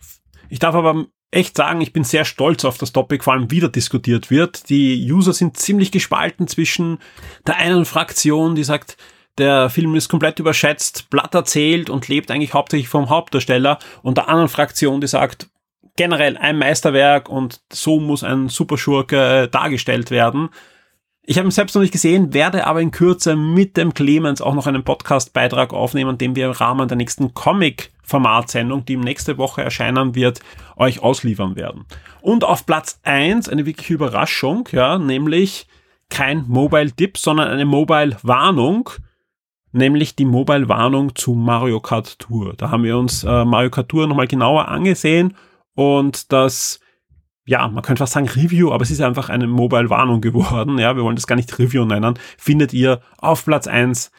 Ich 0.48 0.58
darf 0.58 0.74
aber 0.74 1.06
echt 1.30 1.56
sagen, 1.56 1.80
ich 1.80 1.92
bin 1.92 2.04
sehr 2.04 2.24
stolz 2.24 2.64
auf 2.64 2.78
das 2.78 2.92
Topic, 2.92 3.22
vor 3.22 3.34
allem 3.34 3.50
wieder 3.50 3.68
diskutiert 3.68 4.30
wird. 4.30 4.68
Die 4.68 5.10
User 5.10 5.32
sind 5.32 5.56
ziemlich 5.56 5.90
gespalten 5.90 6.48
zwischen 6.48 6.98
der 7.46 7.56
einen 7.56 7.84
Fraktion, 7.84 8.54
die 8.54 8.64
sagt, 8.64 8.96
der 9.38 9.68
Film 9.68 9.94
ist 9.94 10.08
komplett 10.08 10.38
überschätzt, 10.38 11.10
platt 11.10 11.34
erzählt 11.34 11.90
und 11.90 12.08
lebt 12.08 12.30
eigentlich 12.30 12.54
hauptsächlich 12.54 12.88
vom 12.88 13.10
Hauptdarsteller 13.10 13.78
und 14.02 14.16
der 14.16 14.28
anderen 14.28 14.48
Fraktion, 14.48 15.00
die 15.00 15.08
sagt, 15.08 15.48
generell 15.96 16.36
ein 16.36 16.58
Meisterwerk 16.58 17.28
und 17.28 17.62
so 17.72 17.98
muss 17.98 18.22
ein 18.22 18.48
Superschurke 18.48 19.42
äh, 19.44 19.48
dargestellt 19.48 20.10
werden. 20.10 20.50
Ich 21.28 21.38
habe 21.38 21.48
ihn 21.48 21.52
selbst 21.52 21.74
noch 21.74 21.82
nicht 21.82 21.92
gesehen, 21.92 22.32
werde 22.34 22.68
aber 22.68 22.80
in 22.80 22.92
Kürze 22.92 23.34
mit 23.34 23.76
dem 23.76 23.94
Clemens 23.94 24.40
auch 24.40 24.54
noch 24.54 24.68
einen 24.68 24.84
Podcast-Beitrag 24.84 25.72
aufnehmen, 25.72 26.18
den 26.18 26.36
wir 26.36 26.46
im 26.46 26.52
Rahmen 26.52 26.86
der 26.86 26.96
nächsten 26.96 27.34
Comic-Formatsendung, 27.34 28.84
die 28.84 28.96
nächste 28.96 29.36
Woche 29.36 29.62
erscheinen 29.62 30.14
wird, 30.14 30.38
euch 30.76 31.02
ausliefern 31.02 31.56
werden. 31.56 31.84
Und 32.20 32.44
auf 32.44 32.64
Platz 32.64 33.00
eins 33.02 33.48
eine 33.48 33.66
wirkliche 33.66 33.94
Überraschung, 33.94 34.68
ja, 34.70 34.98
nämlich 34.98 35.66
kein 36.10 36.44
Mobile-Tipp, 36.46 37.18
sondern 37.18 37.48
eine 37.48 37.64
Mobile-Warnung, 37.64 38.90
nämlich 39.72 40.14
die 40.14 40.26
Mobile-Warnung 40.26 41.16
zu 41.16 41.34
Mario 41.34 41.80
Kart 41.80 42.20
Tour. 42.20 42.54
Da 42.56 42.70
haben 42.70 42.84
wir 42.84 42.96
uns 42.96 43.24
äh, 43.24 43.44
Mario 43.44 43.70
Kart 43.70 43.88
Tour 43.88 44.06
nochmal 44.06 44.28
genauer 44.28 44.68
angesehen 44.68 45.34
und 45.76 46.32
das 46.32 46.80
ja, 47.48 47.68
man 47.68 47.82
könnte 47.82 48.00
fast 48.00 48.14
sagen 48.14 48.28
Review, 48.28 48.72
aber 48.72 48.82
es 48.82 48.90
ist 48.90 49.00
einfach 49.00 49.28
eine 49.28 49.46
Mobile-Warnung 49.46 50.20
geworden. 50.20 50.78
Ja, 50.78 50.96
wir 50.96 51.04
wollen 51.04 51.14
das 51.14 51.28
gar 51.28 51.36
nicht 51.36 51.56
Review 51.60 51.84
nennen. 51.84 52.18
Findet 52.36 52.72
ihr 52.72 53.00
auf 53.18 53.44
Platz 53.44 53.68
eins 53.68 54.10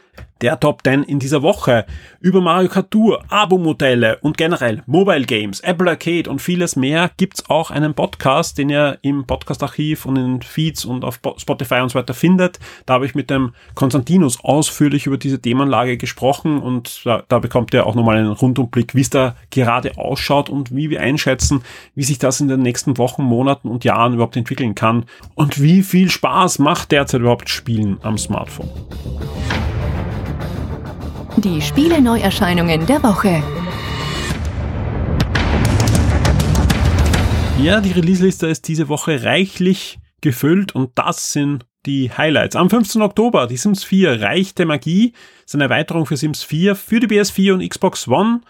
der 0.42 0.60
Top 0.60 0.84
10 0.84 1.04
in 1.04 1.20
dieser 1.20 1.42
Woche. 1.42 1.86
Über 2.20 2.42
Mario 2.42 2.70
Kart 2.70 2.92
Tour, 2.92 3.24
Abo-Modelle 3.30 4.18
und 4.22 4.38
generell 4.38 4.84
Mobile 4.86 5.26
Games, 5.26 5.60
Apple 5.62 5.90
Arcade 5.90 6.30
und 6.30 6.42
vieles 6.42 6.76
mehr 6.76 7.12
gibt's 7.18 7.50
auch 7.50 7.72
einen 7.72 7.94
Podcast, 7.94 8.58
den 8.58 8.70
ihr 8.70 9.00
im 9.02 9.26
Podcast-Archiv 9.26 10.06
und 10.06 10.18
in 10.18 10.42
Feeds 10.42 10.86
und 10.86 11.04
auf 11.04 11.20
Spotify 11.38 11.76
und 11.82 11.90
so 11.90 12.00
weiter 12.00 12.14
findet. 12.14 12.60
Da 12.86 12.96
habe 12.96 13.06
ich 13.06 13.16
mit 13.16 13.30
dem 13.30 13.54
Konstantinus 13.76 14.44
ausführlich 14.44 15.06
über 15.06 15.18
diese 15.18 15.42
Themenlage 15.42 15.98
gesprochen 15.98 16.60
und 16.60 17.02
da, 17.06 17.24
da 17.28 17.40
bekommt 17.40 17.74
ihr 17.74 17.86
auch 17.86 17.96
nochmal 17.96 18.18
einen 18.18 18.32
Rundumblick, 18.32 18.96
wie 18.96 19.02
es 19.02 19.10
da 19.10 19.36
gerade 19.50 19.98
ausschaut 19.98 20.50
und 20.50 20.76
wie 20.76 20.90
wir 20.90 21.02
einschätzen, 21.02 21.64
wie 21.96 22.04
sich 22.04 22.20
das 22.20 22.42
in 22.42 22.48
den 22.48 22.62
nächsten 22.62 22.98
Wochen, 22.98 23.24
Monaten 23.24 23.70
und 23.70 23.84
Jahren 23.84 24.14
überhaupt 24.14 24.38
entwickeln 24.38 24.76
kann 24.76 25.06
und 25.36 25.62
wie 25.62 25.84
viel 25.84 26.10
Spaß 26.10 26.60
macht 26.60 26.92
derzeit 26.92 27.22
überhaupt 27.22 27.50
Spielen 27.50 27.98
am 28.02 28.18
Smartphone. 28.18 28.70
Die 31.38 31.62
Spiele-Neuerscheinungen 31.62 32.88
der 32.88 33.04
Woche. 33.04 33.44
Ja, 37.62 37.80
die 37.80 37.92
Release-Liste 37.92 38.48
ist 38.48 38.68
diese 38.68 38.90
Woche 38.90 39.24
reichlich 39.24 40.00
gefüllt 40.20 40.74
und 40.74 40.98
das 40.98 41.34
sind 41.34 41.68
die 41.86 42.10
Highlights. 42.10 42.56
Am 42.56 42.72
15. 42.72 43.04
Oktober 43.04 43.46
die 43.46 43.58
Sims 43.58 43.84
4 43.84 44.20
Reichte 44.20 44.66
Magie, 44.66 45.14
ist 45.46 45.54
eine 45.54 45.66
Erweiterung 45.66 46.08
für 46.08 46.18
Sims 46.18 46.42
4 46.42 46.76
für 46.76 47.00
die 47.00 47.06
PS4 47.06 47.54
und 47.54 47.70
Xbox 47.70 48.08
One. 48.08 48.42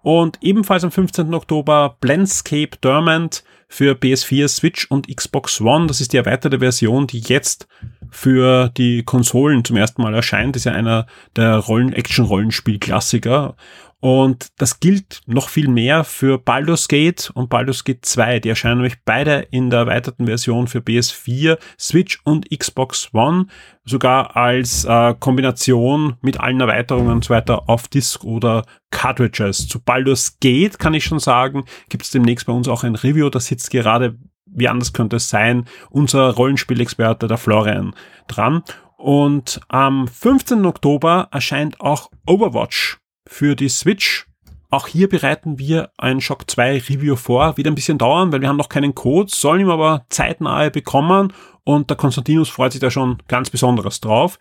Und 0.00 0.38
ebenfalls 0.40 0.82
am 0.82 0.90
15. 0.90 1.34
Oktober 1.34 1.98
Blendscape 2.00 2.78
Dormant 2.80 3.44
für 3.72 3.94
PS4, 3.94 4.48
Switch 4.48 4.86
und 4.90 5.06
Xbox 5.14 5.60
One. 5.60 5.86
Das 5.86 6.00
ist 6.00 6.12
die 6.12 6.16
erweiterte 6.16 6.58
Version, 6.58 7.06
die 7.06 7.20
jetzt 7.20 7.68
für 8.10 8.68
die 8.76 9.04
Konsolen 9.04 9.64
zum 9.64 9.76
ersten 9.76 10.02
Mal 10.02 10.12
erscheint. 10.12 10.56
Ist 10.56 10.64
ja 10.64 10.72
einer 10.72 11.06
der 11.36 11.54
Rollen-Action-Rollenspiel-Klassiker. 11.56 13.54
Und 14.00 14.48
das 14.56 14.80
gilt 14.80 15.20
noch 15.26 15.50
viel 15.50 15.68
mehr 15.68 16.04
für 16.04 16.38
Baldur's 16.38 16.88
Gate 16.88 17.30
und 17.34 17.50
Baldur's 17.50 17.84
Gate 17.84 18.04
2. 18.04 18.40
Die 18.40 18.48
erscheinen 18.48 18.78
nämlich 18.78 18.96
beide 19.04 19.46
in 19.50 19.68
der 19.68 19.80
erweiterten 19.80 20.24
Version 20.24 20.68
für 20.68 20.78
PS4, 20.78 21.58
Switch 21.78 22.18
und 22.24 22.48
Xbox 22.50 23.10
One, 23.12 23.46
sogar 23.84 24.36
als 24.36 24.86
äh, 24.86 25.14
Kombination 25.20 26.16
mit 26.22 26.40
allen 26.40 26.60
Erweiterungen 26.60 27.12
und 27.12 27.24
so 27.24 27.34
weiter 27.34 27.68
auf 27.68 27.88
Disk 27.88 28.24
oder 28.24 28.64
Cartridges. 28.90 29.68
Zu 29.68 29.82
Baldur's 29.82 30.38
Gate 30.40 30.78
kann 30.78 30.94
ich 30.94 31.04
schon 31.04 31.18
sagen, 31.18 31.64
gibt 31.90 32.04
es 32.04 32.10
demnächst 32.10 32.46
bei 32.46 32.54
uns 32.54 32.68
auch 32.68 32.84
ein 32.84 32.94
Review. 32.94 33.28
Da 33.28 33.38
sitzt 33.38 33.70
gerade, 33.70 34.16
wie 34.46 34.68
anders 34.68 34.94
könnte 34.94 35.16
es 35.16 35.28
sein, 35.28 35.66
unser 35.90 36.30
Rollenspielexperte, 36.30 37.26
der 37.26 37.38
Florian, 37.38 37.94
dran. 38.28 38.62
Und 38.96 39.60
am 39.68 40.08
15. 40.08 40.64
Oktober 40.64 41.28
erscheint 41.30 41.80
auch 41.80 42.10
Overwatch 42.26 42.99
für 43.30 43.54
die 43.54 43.68
Switch. 43.68 44.26
Auch 44.70 44.86
hier 44.86 45.08
bereiten 45.08 45.58
wir 45.58 45.90
ein 45.98 46.20
Shock 46.20 46.50
2 46.50 46.74
Review 46.88 47.16
vor. 47.16 47.56
Wieder 47.56 47.70
ein 47.70 47.74
bisschen 47.74 47.98
dauern, 47.98 48.32
weil 48.32 48.40
wir 48.40 48.48
haben 48.48 48.56
noch 48.56 48.68
keinen 48.68 48.94
Code, 48.94 49.30
sollen 49.32 49.62
ihm 49.62 49.70
aber 49.70 50.04
zeitnahe 50.10 50.70
bekommen 50.70 51.32
und 51.64 51.90
der 51.90 51.96
Konstantinus 51.96 52.48
freut 52.48 52.72
sich 52.72 52.80
da 52.80 52.90
schon 52.90 53.18
ganz 53.28 53.50
besonderes 53.50 54.00
drauf. 54.00 54.38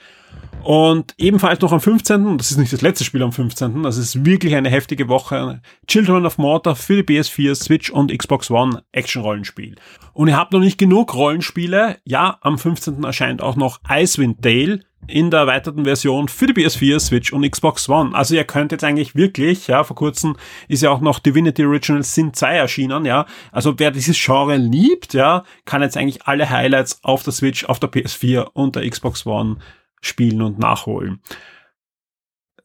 Und 0.64 1.14
ebenfalls 1.18 1.62
noch 1.62 1.72
am 1.72 1.80
15., 1.80 2.38
das 2.38 2.52
ist 2.52 2.58
nicht 2.58 2.74
das 2.74 2.82
letzte 2.82 3.04
Spiel 3.04 3.24
am 3.24 3.32
15., 3.32 3.84
das 3.84 3.98
ist 3.98 4.26
wirklich 4.26 4.56
eine 4.56 4.70
heftige 4.70 5.08
Woche, 5.08 5.62
Children 5.88 6.26
of 6.26 6.38
Mortar 6.38 6.76
für 6.76 7.02
die 7.02 7.04
PS4, 7.04 7.56
Switch 7.56 7.90
und 7.90 8.16
Xbox 8.16 8.52
One 8.52 8.84
Action-Rollenspiel. 8.92 9.76
Und 10.14 10.28
ihr 10.28 10.38
habt 10.38 10.52
noch 10.52 10.60
nicht 10.60 10.78
genug 10.78 11.14
Rollenspiele, 11.14 11.98
ja, 12.04 12.38
am 12.42 12.58
15. 12.58 13.04
erscheint 13.04 13.42
auch 13.42 13.56
noch 13.56 13.80
Icewind 13.90 14.44
Dale, 14.44 14.82
in 15.08 15.32
der 15.32 15.42
erweiterten 15.42 15.86
Version 15.86 16.28
für 16.28 16.48
die 16.48 16.54
PS4, 16.54 17.00
Switch 17.00 17.34
und 17.34 17.50
Xbox 17.50 17.90
One. 17.90 18.16
Also 18.16 18.36
ihr 18.36 18.44
könnt 18.44 18.72
jetzt 18.72 18.84
eigentlich 18.84 19.16
wirklich, 19.16 19.68
ja, 19.68 19.84
vor 19.84 19.96
kurzem 19.96 20.36
ist 20.68 20.84
ja 20.84 20.92
auch 20.92 21.02
noch 21.02 21.20
Divinity 21.20 21.66
Original 21.66 22.04
Sin 22.04 22.34
2 22.34 22.56
erschienen, 22.56 23.06
ja. 23.06 23.26
Also 23.52 23.78
wer 23.78 23.92
dieses 23.92 24.24
Genre 24.24 24.58
liebt, 24.58 25.14
ja, 25.14 25.44
kann 25.66 25.82
jetzt 25.82 25.98
eigentlich 25.98 26.28
alle 26.28 26.50
Highlights 26.50 27.04
auf 27.04 27.24
der 27.24 27.34
Switch, 27.34 27.66
auf 27.66 27.80
der 27.80 27.92
PS4 27.92 28.50
und 28.54 28.76
der 28.76 28.88
Xbox 28.90 29.26
One 29.26 29.58
spielen 30.02 30.42
und 30.42 30.60
nachholen. 30.60 31.22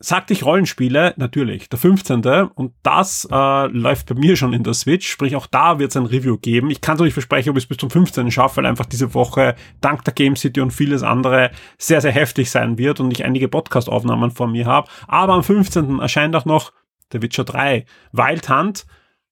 Sagte 0.05 0.35
ich 0.35 0.45
Rollenspiele, 0.45 1.15
natürlich, 1.17 1.71
der 1.71 1.79
15. 1.79 2.23
Und 2.55 2.75
das 2.83 3.27
äh, 3.33 3.67
läuft 3.69 4.07
bei 4.07 4.15
mir 4.15 4.37
schon 4.37 4.53
in 4.53 4.63
der 4.63 4.75
Switch, 4.75 5.09
sprich 5.09 5.35
auch 5.35 5.47
da 5.47 5.79
wird 5.79 5.93
es 5.93 5.97
ein 5.97 6.05
Review 6.05 6.37
geben. 6.37 6.69
Ich 6.69 6.83
kann 6.83 6.97
es 6.97 7.01
nicht 7.01 7.15
versprechen, 7.15 7.49
ob 7.49 7.57
ich 7.57 7.65
es 7.65 7.69
bis 7.69 7.79
zum 7.79 7.89
15. 7.89 8.31
schaffe, 8.31 8.59
weil 8.59 8.67
einfach 8.67 8.85
diese 8.85 9.15
Woche 9.15 9.55
dank 9.81 10.05
der 10.05 10.13
Game 10.13 10.37
City 10.37 10.61
und 10.61 10.73
vieles 10.73 11.03
andere 11.03 11.53
sehr, 11.79 12.03
sehr 12.03 12.13
heftig 12.13 12.51
sein 12.51 12.77
wird 12.77 13.01
und 13.01 13.13
ich 13.13 13.25
einige 13.25 13.49
Podcast-Aufnahmen 13.49 14.31
vor 14.31 14.47
mir 14.47 14.67
habe. 14.67 14.91
Aber 15.09 15.33
am 15.33 15.43
15. 15.43 16.01
erscheint 16.01 16.37
auch 16.37 16.45
noch 16.45 16.75
The 17.11 17.23
Witcher 17.23 17.45
3 17.45 17.87
Wild 18.13 18.51
Hunt 18.51 18.85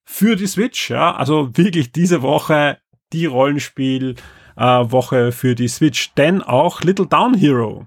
für 0.05 0.37
die 0.37 0.47
Switch. 0.47 0.89
Ja, 0.89 1.15
also 1.15 1.55
wirklich 1.55 1.93
diese 1.93 2.23
Woche 2.23 2.79
die 3.13 3.27
Rollenspiel 3.27 4.15
äh, 4.57 5.33
für 5.33 5.55
die 5.55 5.69
Switch, 5.69 6.15
denn 6.15 6.41
auch 6.41 6.81
Little 6.81 7.09
Down 7.09 7.35
Hero 7.35 7.87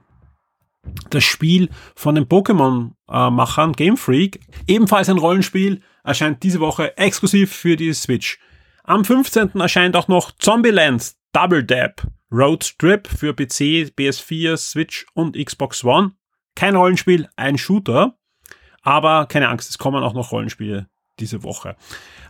das 1.10 1.24
Spiel 1.24 1.70
von 1.96 2.16
den 2.16 2.26
Pokémon-Machern 2.26 3.74
Game 3.74 3.98
Freak, 3.98 4.40
ebenfalls 4.68 5.10
ein 5.10 5.18
Rollenspiel, 5.18 5.82
erscheint 6.04 6.44
diese 6.44 6.60
Woche 6.60 6.98
exklusiv 6.98 7.54
für 7.54 7.76
die 7.76 7.94
Switch. 7.94 8.40
Am 8.84 9.04
15. 9.04 9.60
erscheint 9.60 9.96
auch 9.96 10.08
noch 10.08 10.32
Zombieland 10.38 11.14
Double 11.34 11.64
Dab 11.64 12.08
Road 12.32 12.78
Trip 12.78 13.08
für 13.08 13.34
PC, 13.34 13.92
PS4, 13.98 14.58
Switch 14.58 15.06
und 15.14 15.38
Xbox 15.38 15.84
One. 15.84 16.12
Kein 16.56 16.76
Rollenspiel, 16.76 17.30
ein 17.36 17.58
Shooter. 17.58 18.18
Aber 18.82 19.26
keine 19.26 19.50
Angst, 19.50 19.70
es 19.70 19.78
kommen 19.78 20.04
auch 20.04 20.14
noch 20.14 20.32
Rollenspiele 20.32 20.88
diese 21.20 21.44
Woche. 21.44 21.76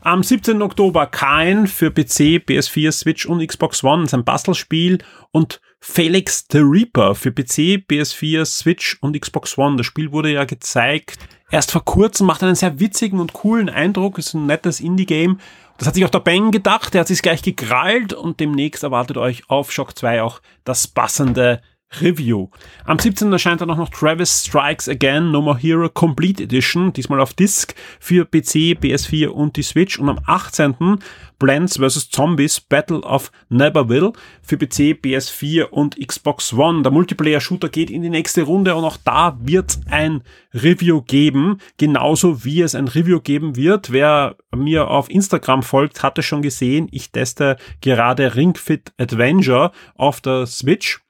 Am 0.02 0.22
17. 0.22 0.62
Oktober 0.62 1.08
Kain 1.08 1.68
für 1.68 1.92
PC, 1.92 2.44
PS4, 2.46 2.92
Switch 2.92 3.26
und 3.26 3.46
Xbox 3.46 3.84
One, 3.84 4.04
das 4.04 4.10
ist 4.10 4.14
ein 4.14 4.26
Bastelspiel 4.26 5.00
und 5.32 5.60
Felix 5.80 6.46
the 6.52 6.60
Reaper 6.60 7.16
für 7.16 7.32
PC, 7.32 7.86
PS4, 7.90 8.46
Switch 8.46 8.98
und 9.02 9.20
Xbox 9.20 9.58
One. 9.58 9.78
Das 9.78 9.86
Spiel 9.86 10.12
wurde 10.12 10.32
ja 10.32 10.46
gezeigt 10.46 11.20
erst 11.52 11.72
vor 11.72 11.86
kurzem, 11.86 12.28
macht 12.28 12.44
einen 12.44 12.56
sehr 12.56 12.80
witzigen 12.80 13.20
und 13.20 13.34
coolen 13.34 13.70
Eindruck, 13.70 14.18
ist 14.18 14.34
ein 14.34 14.46
nettes 14.46 14.80
Indie-Game. 14.80 15.40
Das 15.78 15.88
hat 15.88 15.96
sich 15.96 16.06
auch 16.06 16.10
der 16.10 16.20
Bang 16.20 16.52
gedacht, 16.52 16.94
der 16.94 17.02
hat 17.02 17.08
sich 17.08 17.22
gleich 17.22 17.42
gekrallt 17.42 18.14
und 18.14 18.40
demnächst 18.40 18.84
erwartet 18.84 19.18
euch 19.18 19.50
auf 19.50 19.72
Shock 19.72 19.98
2 19.98 20.22
auch 20.22 20.42
das 20.64 20.88
passende 20.88 21.62
Review. 22.02 22.50
Am 22.84 23.00
17. 23.00 23.32
erscheint 23.32 23.62
dann 23.62 23.70
auch 23.72 23.78
noch 23.78 23.90
Travis 23.90 24.46
Strikes 24.46 24.90
Again 24.90 25.32
No 25.32 25.42
More 25.42 25.58
Hero 25.58 25.90
Complete 25.90 26.44
Edition, 26.44 26.92
diesmal 26.92 27.22
auf 27.22 27.34
Disc 27.34 27.74
für 28.00 28.26
PC, 28.26 28.78
PS4 28.82 29.28
und 29.28 29.56
die 29.56 29.64
Switch. 29.64 29.98
Und 29.98 30.10
am 30.10 30.20
18. 30.26 31.00
Blends 31.40 31.78
vs. 31.78 32.10
Zombies 32.10 32.62
Battle 32.62 33.02
of 33.02 33.32
Neverville 33.50 34.14
für 34.42 34.58
PC, 34.58 34.98
PS4 35.02 35.66
und 35.66 35.96
Xbox 36.00 36.54
One. 36.54 36.82
Der 36.82 36.92
Multiplayer-Shooter 36.92 37.70
geht 37.70 37.90
in 37.90 38.02
die 38.02 38.10
nächste 38.10 38.44
Runde 38.44 38.76
und 38.76 38.84
auch 38.84 38.98
da 39.04 39.38
wird 39.42 39.80
ein 39.90 40.24
Review 40.54 41.02
geben, 41.02 41.60
genauso 41.78 42.46
wie 42.46 42.62
es 42.62 42.76
ein 42.76 42.88
Review 42.88 43.20
geben 43.20 43.56
wird. 43.56 43.92
Wer 43.92 44.38
mir 44.56 44.90
auf 44.90 45.10
Instagram 45.10 45.64
folgt, 45.64 46.04
hat 46.04 46.18
es 46.18 46.26
schon 46.26 46.42
gesehen. 46.42 46.88
Ich 46.92 47.12
teste 47.12 47.58
gerade 47.82 48.36
Ring 48.36 48.56
Fit 48.56 48.94
Adventure 48.98 49.72
auf 49.96 50.22
der 50.22 50.46
Switch 50.46 51.05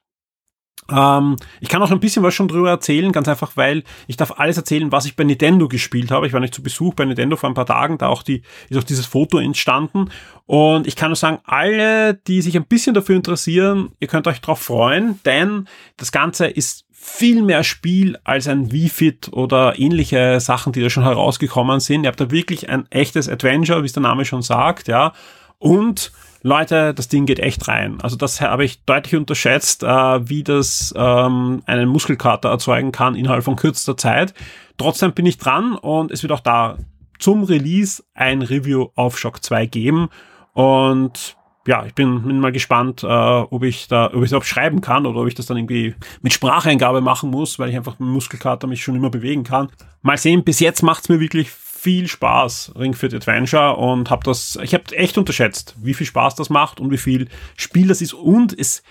ähm, 0.92 1.36
ich 1.60 1.70
kann 1.70 1.82
auch 1.82 1.92
ein 1.92 2.00
bisschen 2.00 2.24
was 2.24 2.34
schon 2.34 2.48
drüber 2.48 2.70
erzählen, 2.70 3.12
ganz 3.12 3.28
einfach, 3.28 3.54
weil 3.56 3.84
ich 4.08 4.18
darf 4.18 4.40
alles 4.40 4.58
erzählen, 4.58 4.92
was 4.92 5.06
ich 5.06 5.16
bei 5.16 5.24
Nintendo 5.24 5.68
gespielt 5.68 6.12
habe. 6.12 6.28
Ich 6.28 6.34
war 6.34 6.40
nicht 6.40 6.54
zu 6.54 6.62
Besuch 6.62 6.94
bei 6.94 7.06
Nintendo 7.06 7.36
vor 7.36 7.50
ein 7.50 7.56
paar 7.56 7.66
Tagen, 7.66 7.98
da 7.98 8.08
auch 8.08 8.24
die, 8.24 8.44
ist 8.70 8.78
auch 8.78 8.84
dieses 8.84 9.06
Foto 9.06 9.40
entstanden. 9.40 10.10
Und 10.46 10.86
ich 10.86 10.96
kann 10.96 11.10
nur 11.10 11.16
sagen, 11.16 11.40
alle, 11.46 12.14
die 12.14 12.42
sich 12.42 12.56
ein 12.56 12.66
bisschen 12.66 12.94
dafür 12.94 13.16
interessieren, 13.16 13.90
ihr 14.00 14.08
könnt 14.08 14.28
euch 14.28 14.42
drauf 14.42 14.62
freuen, 14.62 15.20
denn 15.26 15.68
das 15.98 16.12
Ganze 16.12 16.48
ist 16.48 16.86
viel 16.92 17.44
mehr 17.44 17.64
Spiel 17.64 18.18
als 18.24 18.48
ein 18.48 18.72
Wii-Fit 18.72 19.30
oder 19.32 19.80
ähnliche 19.80 20.40
Sachen, 20.40 20.74
die 20.74 20.82
da 20.82 20.90
schon 20.90 21.04
herausgekommen 21.04 21.80
sind. 21.80 22.04
Ihr 22.04 22.08
habt 22.08 22.20
da 22.20 22.32
wirklich 22.32 22.70
ein 22.70 22.90
echtes 22.90 23.30
Adventure, 23.30 23.84
wie 23.84 23.86
es 23.86 23.94
der 23.94 24.02
Name 24.02 24.26
schon 24.26 24.42
sagt, 24.42 24.88
ja. 24.88 25.14
Und 25.60 26.12
Leute, 26.46 26.94
das 26.94 27.08
Ding 27.08 27.26
geht 27.26 27.40
echt 27.40 27.68
rein. 27.68 27.98
Also 28.04 28.18
das 28.18 28.40
habe 28.40 28.64
ich 28.64 28.84
deutlich 28.86 29.16
unterschätzt, 29.16 29.82
äh, 29.82 30.30
wie 30.30 30.44
das 30.44 30.94
ähm, 30.96 31.64
einen 31.66 31.90
Muskelkater 31.90 32.50
erzeugen 32.50 32.92
kann 32.92 33.16
innerhalb 33.16 33.44
von 33.44 33.56
kürzester 33.56 33.98
Zeit. 33.98 34.36
Trotzdem 34.78 35.14
bin 35.14 35.26
ich 35.26 35.40
dran 35.40 35.74
und 35.74 36.12
es 36.12 36.22
wird 36.22 36.32
auch 36.32 36.42
da 36.42 36.78
zum 37.18 37.46
Release 37.46 38.04
ein 38.14 38.44
Review 38.44 38.90
auf 38.94 39.18
Shock 39.18 39.44
2 39.44 39.66
geben. 39.66 40.10
Und 40.54 41.36
ja, 41.66 41.84
ich 41.84 41.96
bin, 41.96 42.22
bin 42.22 42.40
mal 42.40 42.52
gespannt, 42.52 43.02
äh, 43.02 43.08
ob 43.08 43.64
ich 43.64 43.88
da, 43.88 44.12
ob 44.14 44.18
ich 44.18 44.26
es 44.26 44.32
überhaupt 44.32 44.46
schreiben 44.46 44.82
kann 44.82 45.08
oder 45.08 45.22
ob 45.22 45.28
ich 45.28 45.34
das 45.34 45.48
dann 45.48 45.58
irgendwie 45.58 45.96
mit 46.22 46.32
Spracheingabe 46.32 47.02
machen 47.02 47.32
muss, 47.32 47.58
weil 47.58 47.70
ich 47.70 47.76
einfach 47.76 47.98
mit 47.98 48.10
Muskelkater 48.10 48.68
mich 48.68 48.84
schon 48.84 48.96
immer 48.96 49.10
bewegen 49.10 49.44
kann. 49.44 49.70
Mal 50.04 50.20
sehen, 50.20 50.44
bis 50.44 50.60
jetzt 50.60 50.84
macht's 50.84 51.10
mir 51.10 51.20
wirklich 51.20 51.50
viel 51.86 52.08
Spaß, 52.08 52.72
Ring 52.80 52.96
Fit 52.96 53.14
Adventure, 53.14 53.76
und 53.76 54.10
habe 54.10 54.24
das, 54.24 54.58
ich 54.64 54.74
habe 54.74 54.92
echt 54.96 55.20
unterschätzt, 55.20 55.76
wie 55.78 55.94
viel 55.94 56.08
Spaß 56.08 56.34
das 56.34 56.50
macht 56.50 56.80
und 56.80 56.90
wie 56.90 56.98
viel 56.98 57.28
Spiel 57.58 57.88
das 57.88 58.02
ist. 58.02 58.16
Und 58.16 58.58
es, 58.58 58.82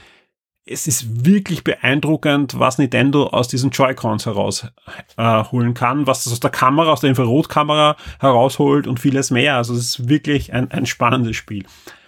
es 0.65 0.87
ist 0.87 1.27
wirklich 1.27 1.65
beeindruckend, 1.65 2.57
was 2.57 2.79
Nintendo 2.79 3.27
aus 3.27 3.49
diesen 3.49 3.71
Joy-Cons 3.71 4.27
herausholen 4.27 5.71
äh, 5.71 5.75
kann, 5.75 6.07
was 6.07 6.23
das 6.23 6.35
aus 6.35 6.39
der 6.39 6.53
Kamera, 6.53 6.93
aus 6.93 7.01
der 7.01 7.11
Infrarotkamera 7.11 7.97
herausholt 8.21 8.87
und 8.87 9.01
vieles 9.01 9.33
mehr. 9.33 9.57
Also 9.57 9.75
es 9.75 9.81
ist 9.81 10.09
wirklich 10.09 10.53
ein, 10.53 10.71
ein 10.71 10.87
spannendes 10.87 11.35
Spiel. 11.35 11.67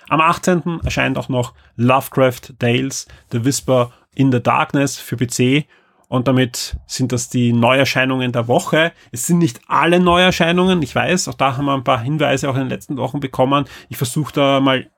Am 0.09 0.21
18. 0.21 0.83
erscheint 0.85 1.19
auch 1.19 1.29
noch 1.29 1.53
Lovecraft 1.75 2.55
Tales, 2.61 3.09
The 3.33 3.45
Whisper 3.45 3.91
in 4.15 4.31
the 4.31 4.41
Darkness 4.41 4.99
für 4.99 5.17
PC. 5.17 5.67
Und 6.09 6.29
damit 6.29 6.77
sind 6.87 7.13
das 7.13 7.29
die 7.29 7.53
Neuerscheinungen 7.53 8.33
der 8.33 8.49
Woche. 8.49 8.93
Es 9.11 9.27
sind 9.27 9.39
nicht 9.39 9.61
alle 9.67 9.99
Neuerscheinungen, 9.99 10.81
ich 10.83 10.95
weiß, 10.95 11.29
auch 11.29 11.35
da 11.35 11.57
haben 11.57 11.67
wir 11.67 11.75
ein 11.75 11.85
paar 11.85 12.01
Hinweise 12.01 12.49
auch 12.49 12.55
in 12.55 12.61
den 12.61 12.69
letzten 12.69 12.97
Wochen 12.97 13.21
bekommen. 13.21 13.65
Ich 13.89 13.97
versuche 13.97 14.33
da 14.33 14.61
mal 14.61 14.89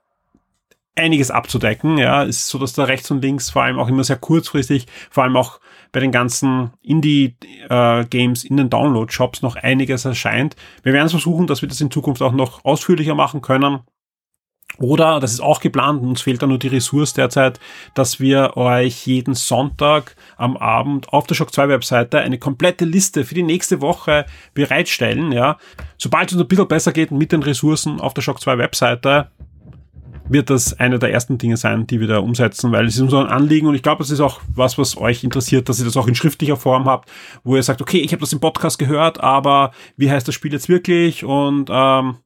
einiges 0.99 1.31
abzudecken. 1.31 1.97
Ja, 1.97 2.25
es 2.25 2.39
ist 2.39 2.49
so, 2.49 2.59
dass 2.59 2.75
da 2.75 2.85
rechts 2.85 3.11
und 3.11 3.23
links 3.23 3.51
vor 3.51 3.63
allem 3.63 3.79
auch 3.79 3.89
immer 3.89 4.05
sehr 4.05 4.17
kurzfristig, 4.17 4.87
vor 5.11 5.25
allem 5.25 5.37
auch 5.37 5.61
bei 5.93 6.01
den 6.01 6.13
ganzen 6.13 6.73
Indie-Games 6.83 8.45
in 8.45 8.57
den 8.57 8.69
Download-Shops 8.69 9.41
noch 9.41 9.57
einiges 9.57 10.05
erscheint. 10.05 10.57
Wir 10.83 10.93
werden 10.93 11.09
versuchen, 11.09 11.47
dass 11.47 11.63
wir 11.63 11.69
das 11.69 11.81
in 11.81 11.91
Zukunft 11.91 12.21
auch 12.21 12.33
noch 12.33 12.65
ausführlicher 12.65 13.15
machen 13.15 13.41
können. 13.41 13.81
Oder, 14.79 15.19
das 15.19 15.33
ist 15.33 15.41
auch 15.41 15.61
geplant, 15.61 16.03
uns 16.03 16.23
fehlt 16.23 16.41
da 16.41 16.47
nur 16.47 16.59
die 16.59 16.69
Ressource 16.69 17.13
derzeit, 17.13 17.59
dass 17.95 18.21
wir 18.21 18.57
euch 18.57 19.07
jeden 19.07 19.35
Sonntag 19.35 20.15
am 20.37 20.57
Abend 20.57 21.13
auf 21.13 21.27
der 21.27 21.35
Shock 21.35 21.53
2 21.53 21.69
Webseite 21.69 22.21
eine 22.21 22.39
komplette 22.39 22.85
Liste 22.85 23.25
für 23.25 23.35
die 23.35 23.43
nächste 23.43 23.81
Woche 23.81 24.27
bereitstellen, 24.55 25.33
ja. 25.33 25.59
Sobald 25.97 26.29
es 26.29 26.35
uns 26.35 26.43
ein 26.43 26.49
bisschen 26.49 26.69
besser 26.69 26.93
geht 26.93 27.11
mit 27.11 27.33
den 27.33 27.43
Ressourcen 27.43 28.01
auf 28.01 28.15
der 28.15 28.23
Shock 28.23 28.41
2 28.41 28.59
Webseite, 28.59 29.31
wird 30.29 30.51
das 30.51 30.79
eine 30.79 30.99
der 30.99 31.13
ersten 31.13 31.39
Dinge 31.39 31.57
sein, 31.57 31.87
die 31.87 32.01
wir 32.01 32.07
da 32.07 32.19
umsetzen, 32.19 32.71
weil 32.71 32.87
es 32.87 32.97
ist 32.97 33.01
unser 33.01 33.31
Anliegen 33.31 33.67
und 33.67 33.75
ich 33.75 33.83
glaube, 33.83 34.03
es 34.03 34.11
ist 34.11 34.21
auch 34.21 34.41
was, 34.55 34.79
was 34.79 34.97
euch 34.97 35.25
interessiert, 35.25 35.69
dass 35.69 35.79
ihr 35.79 35.87
das 35.87 35.97
auch 35.97 36.07
in 36.07 36.15
schriftlicher 36.15 36.57
Form 36.57 36.85
habt, 36.85 37.11
wo 37.45 37.57
ihr 37.57 37.63
sagt, 37.63 37.81
okay, 37.81 37.99
ich 37.99 38.13
habe 38.13 38.21
das 38.21 38.33
im 38.33 38.41
Podcast 38.41 38.79
gehört, 38.79 39.21
aber 39.21 39.73
wie 39.97 40.11
heißt 40.11 40.29
das 40.29 40.35
Spiel 40.35 40.53
jetzt 40.53 40.69
wirklich 40.69 41.25
und 41.25 41.71
ähm, 41.73 42.17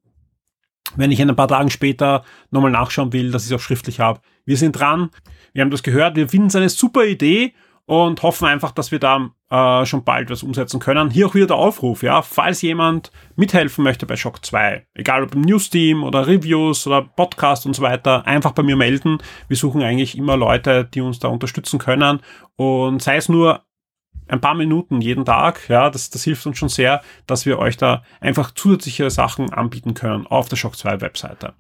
wenn 0.97 1.11
ich 1.11 1.21
in 1.21 1.31
ein 1.31 1.37
paar 1.37 1.49
Tagen 1.49 1.71
später 1.71 2.25
nochmal 2.51 2.71
nachschauen 2.71 3.13
will, 3.13 3.31
dass 3.31 3.45
ich 3.45 3.51
es 3.51 3.57
auch 3.57 3.63
schriftlich 3.63 4.01
habe. 4.01 4.21
Wir 4.45 4.57
sind 4.57 4.73
dran, 4.73 5.11
wir 5.53 5.63
haben 5.63 5.71
das 5.71 5.83
gehört, 5.83 6.17
wir 6.17 6.29
finden 6.29 6.49
es 6.49 6.57
eine 6.57 6.69
super 6.69 7.05
Idee 7.05 7.55
und 7.87 8.23
hoffen 8.23 8.47
einfach, 8.47 8.71
dass 8.71 8.93
wir 8.93 8.99
da 8.99 9.31
äh, 9.51 9.85
schon 9.87 10.05
bald 10.05 10.31
was 10.31 10.43
umsetzen 10.43 10.81
können. 10.81 11.11
Hier 11.11 11.27
auch 11.27 11.35
wieder 11.35 11.49
der 11.49 11.57
Aufruf, 11.57 12.03
ja, 12.03 12.23
falls 12.23 12.63
jemand 12.63 13.11
mithelfen 13.37 13.85
möchte 13.85 14.07
bei 14.07 14.17
Shock 14.17 14.45
2, 14.45 14.87
egal 14.95 15.25
ob 15.25 15.35
im 15.35 15.43
News-Team 15.43 16.05
oder 16.05 16.27
Reviews 16.27 16.87
oder 16.87 17.03
Podcast 17.03 17.67
und 17.67 17.75
so 17.75 17.83
weiter, 17.83 18.27
einfach 18.27 18.53
bei 18.53 18.63
mir 18.63 18.77
melden. 18.77 19.19
Wir 19.49 19.57
suchen 19.57 19.83
eigentlich 19.83 20.17
immer 20.17 20.37
Leute, 20.37 20.85
die 20.85 21.01
uns 21.01 21.19
da 21.19 21.29
unterstützen 21.29 21.79
können 21.79 22.21
und 22.57 23.03
sei 23.03 23.17
es 23.17 23.29
nur 23.29 23.63
ein 24.33 24.41
paar 24.41 24.55
Minuten 24.55 25.03
jeden 25.03 25.27
Tag, 25.27 25.69
ja, 25.69 25.91
das, 25.91 26.09
das 26.09 26.25
hilft 26.25 26.47
uns 26.47 26.57
schon 26.57 26.71
sehr, 26.71 27.03
dass 27.27 27.45
wir 27.45 27.59
euch 27.59 27.77
da 27.77 28.03
einfach 28.21 28.51
zusätzliche 28.51 29.11
Sachen 29.11 29.53
anbieten 29.53 29.93
können 29.93 30.27
auf 30.27 30.49
der 30.49 30.57
Shock 30.57 30.77
2 30.77 31.03
Webseite. 31.03 31.53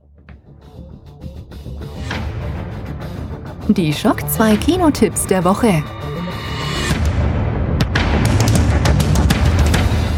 Die 3.68 3.92
Shock 3.92 4.28
2 4.28 4.56
Kinotipps 4.56 5.26
der 5.26 5.44
Woche. 5.44 5.84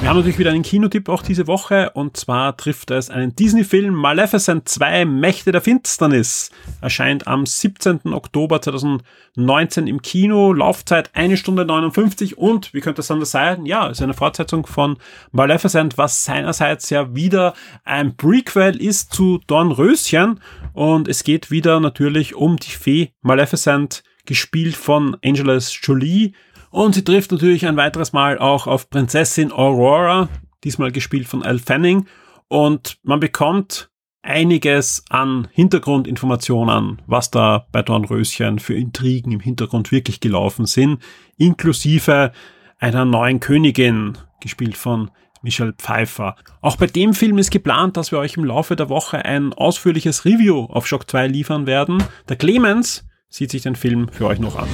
Wir 0.05 0.11
haben 0.11 0.19
natürlich 0.19 0.39
wieder 0.39 0.51
einen 0.51 0.63
Kinotipp 0.63 1.09
auch 1.09 1.23
diese 1.23 1.47
Woche 1.47 1.89
und 1.95 2.15
zwar 2.19 2.59
trifft 2.59 2.91
es 2.91 3.09
einen 3.09 3.35
Disney-Film 3.35 3.95
Maleficent 3.95 4.69
2 4.69 5.07
Mächte 5.07 5.51
der 5.51 5.63
Finsternis. 5.63 6.51
Erscheint 6.83 7.27
am 7.27 7.47
17. 7.47 8.13
Oktober 8.13 8.61
2019 8.61 9.87
im 9.87 10.03
Kino. 10.03 10.53
Laufzeit 10.53 11.09
1 11.15 11.39
Stunde 11.39 11.65
59 11.65 12.37
und 12.37 12.75
wie 12.75 12.83
könnte 12.83 13.01
es 13.01 13.11
anders 13.11 13.31
sein? 13.31 13.65
Ja, 13.65 13.87
ist 13.87 14.03
eine 14.03 14.13
Fortsetzung 14.13 14.67
von 14.67 14.99
Maleficent, 15.33 15.97
was 15.97 16.23
seinerseits 16.23 16.91
ja 16.91 17.15
wieder 17.15 17.55
ein 17.85 18.15
Prequel 18.15 18.77
ist 18.77 19.15
zu 19.15 19.41
Dornröschen 19.47 20.39
und 20.75 21.09
es 21.09 21.25
geht 21.25 21.51
wieder 21.51 21.81
natürlich 21.81 22.35
um 22.35 22.59
die 22.59 22.73
Fee 22.73 23.13
Maleficent 23.23 24.03
gespielt 24.27 24.77
von 24.77 25.17
Angeles 25.25 25.75
Jolie 25.83 26.35
und 26.75 26.97
sie 26.97 27.05
trifft 27.05 27.31
natürlich 27.31 27.67
ein 27.67 27.77
weiteres 27.77 28.13
Mal 28.13 28.37
auch 28.37 28.67
auf 28.67 28.91
Prinzessin 28.91 29.53
Aurora, 29.53 30.29
diesmal 30.65 30.91
gespielt 30.91 31.29
von 31.29 31.45
Elle 31.45 31.61
Fanning. 31.61 32.07
Und 32.49 32.99
man 33.05 33.21
bekommt 33.21 33.91
einiges 34.23 35.05
an 35.09 35.47
Hintergrundinformationen, 35.53 37.01
was 37.07 37.31
da 37.31 37.69
bei 37.71 37.83
Dornröschen 37.83 38.59
für 38.59 38.75
Intrigen 38.75 39.31
im 39.31 39.39
Hintergrund 39.39 39.93
wirklich 39.93 40.19
gelaufen 40.19 40.67
sind, 40.67 41.01
inklusive 41.37 42.33
einer 42.81 43.05
neuen 43.05 43.39
Königin, 43.39 44.19
gespielt 44.41 44.77
von 44.77 45.13
Michelle 45.43 45.75
Pfeiffer. 45.75 46.35
Auch 46.61 46.77
bei 46.77 46.89
dem 46.89 47.15
Film 47.15 47.39
ist 47.39 47.53
geplant, 47.53 47.97
dass 47.97 48.11
wir 48.11 48.19
euch 48.19 48.37
im 48.37 48.45
Laufe 48.45 48.75
der 48.75 48.89
Woche 48.89 49.25
ein 49.25 49.53
ausführliches 49.53 50.25
Review 50.25 50.65
auf 50.65 50.89
Shock 50.89 51.09
2 51.09 51.29
liefern 51.29 51.69
werden. 51.69 52.03
Der 52.29 52.35
Clemens 52.35 53.07
sieht 53.29 53.53
sich 53.53 53.63
den 53.63 53.77
Film 53.77 54.09
für 54.11 54.27
euch 54.27 54.41
noch 54.41 54.57
an. 54.57 54.67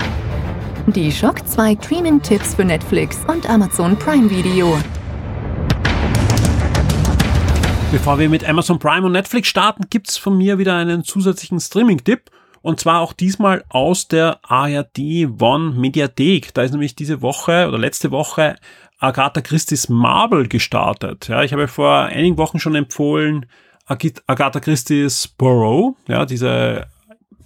Die 0.95 1.13
Shock 1.13 1.47
2 1.47 1.77
Streaming-Tipps 1.81 2.57
für 2.57 2.65
Netflix 2.65 3.19
und 3.29 3.49
Amazon 3.49 3.97
Prime 3.97 4.29
Video. 4.29 4.77
Bevor 7.93 8.19
wir 8.19 8.29
mit 8.29 8.49
Amazon 8.49 8.81
Prime 8.81 9.07
und 9.07 9.13
Netflix 9.13 9.47
starten, 9.47 9.85
gibt's 9.89 10.17
von 10.17 10.37
mir 10.37 10.59
wieder 10.59 10.75
einen 10.75 11.05
zusätzlichen 11.05 11.61
Streaming-Tipp. 11.61 12.31
Und 12.63 12.81
zwar 12.81 13.03
auch 13.03 13.13
diesmal 13.13 13.63
aus 13.69 14.09
der 14.09 14.41
ARD 14.43 14.99
One 15.41 15.75
Mediathek. 15.79 16.53
Da 16.55 16.63
ist 16.63 16.73
nämlich 16.73 16.97
diese 16.97 17.23
Woche 17.23 17.69
oder 17.69 17.79
letzte 17.79 18.11
Woche 18.11 18.57
Agatha 18.99 19.43
Christie's 19.43 19.89
Marble 19.89 20.49
gestartet. 20.49 21.29
Ja, 21.29 21.45
ich 21.45 21.53
habe 21.53 21.69
vor 21.69 22.01
einigen 22.07 22.37
Wochen 22.37 22.59
schon 22.59 22.75
empfohlen, 22.75 23.47
Agatha 23.87 24.59
Christie's 24.59 25.29
Burrow, 25.29 25.95
ja, 26.09 26.27
diese 26.27 26.87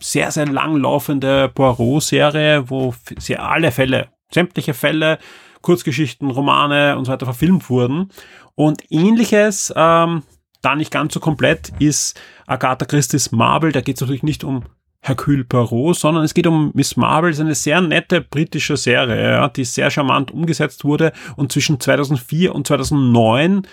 sehr, 0.05 0.31
sehr 0.31 0.47
langlaufende 0.47 1.49
Poirot-Serie, 1.49 2.69
wo 2.69 2.95
sie 3.19 3.39
alle 3.39 3.73
Fälle, 3.73 4.09
sämtliche 4.31 4.75
Fälle, 4.75 5.19
Kurzgeschichten, 5.63 6.31
Romane 6.31 6.99
und 6.99 7.07
so 7.07 7.13
weiter 7.13 7.25
verfilmt 7.25 7.71
wurden. 7.71 8.11
Und 8.55 8.83
ähnliches, 8.91 9.73
ähm, 9.75 10.23
da 10.61 10.77
nicht 10.77 10.91
ganz 10.91 11.15
so 11.15 11.21
komplett, 11.21 11.73
ist 11.79 12.21
Agatha 12.47 12.85
Christie's 12.85 13.33
Marvel. 13.33 13.73
Da 13.73 13.81
geht 13.81 13.97
es 13.97 14.03
natürlich 14.03 14.23
nicht 14.23 14.45
um 14.45 14.65
Hercule 15.01 15.45
Poirot, 15.45 15.97
sondern 15.97 16.23
es 16.23 16.35
geht 16.35 16.47
um 16.47 16.71
Miss 16.75 16.97
Marvel. 16.97 17.31
Das 17.31 17.39
ist 17.39 17.45
eine 17.45 17.55
sehr 17.55 17.81
nette 17.81 18.21
britische 18.21 18.77
Serie, 18.77 19.33
ja, 19.33 19.49
die 19.49 19.65
sehr 19.65 19.91
charmant 19.91 20.31
umgesetzt 20.31 20.85
wurde 20.85 21.13
und 21.37 21.51
zwischen 21.51 21.81
2004 21.81 22.55
und 22.55 22.67
2009 22.67 23.67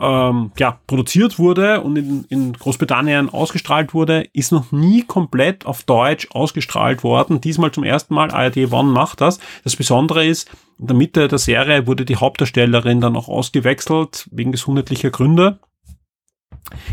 ähm, 0.00 0.52
ja, 0.58 0.80
produziert 0.86 1.38
wurde 1.38 1.82
und 1.82 1.96
in, 1.96 2.24
in 2.28 2.52
Großbritannien 2.54 3.28
ausgestrahlt 3.28 3.92
wurde, 3.92 4.26
ist 4.32 4.50
noch 4.50 4.72
nie 4.72 5.02
komplett 5.02 5.66
auf 5.66 5.82
Deutsch 5.82 6.28
ausgestrahlt 6.30 7.04
worden. 7.04 7.40
Diesmal 7.40 7.70
zum 7.70 7.84
ersten 7.84 8.14
Mal. 8.14 8.30
ARD 8.30 8.72
One 8.72 8.90
macht 8.90 9.20
das. 9.20 9.38
Das 9.64 9.76
Besondere 9.76 10.24
ist, 10.24 10.50
in 10.78 10.86
der 10.86 10.96
Mitte 10.96 11.28
der 11.28 11.38
Serie 11.38 11.86
wurde 11.86 12.04
die 12.04 12.16
Hauptdarstellerin 12.16 13.00
dann 13.00 13.16
auch 13.16 13.28
ausgewechselt, 13.28 14.28
wegen 14.32 14.52
gesundheitlicher 14.52 15.10
Gründe. 15.10 15.58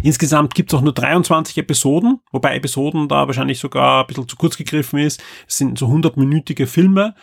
Insgesamt 0.04 0.56
gibt 0.56 0.74
es 0.74 0.78
auch 0.78 0.84
nur 0.84 0.94
23 0.94 1.58
Episoden, 1.58 2.20
wobei 2.32 2.56
Episoden 2.56 3.08
da 3.08 3.28
wahrscheinlich 3.28 3.60
sogar 3.60 4.02
ein 4.02 4.08
bisschen 4.08 4.28
zu 4.28 4.36
kurz 4.36 4.58
gegriffen 4.58 5.00
ist. 5.00 5.22
Es 5.48 5.58
sind 5.58 5.78
so 5.78 5.88
100-minütige 5.88 6.66
Filme 6.66 7.16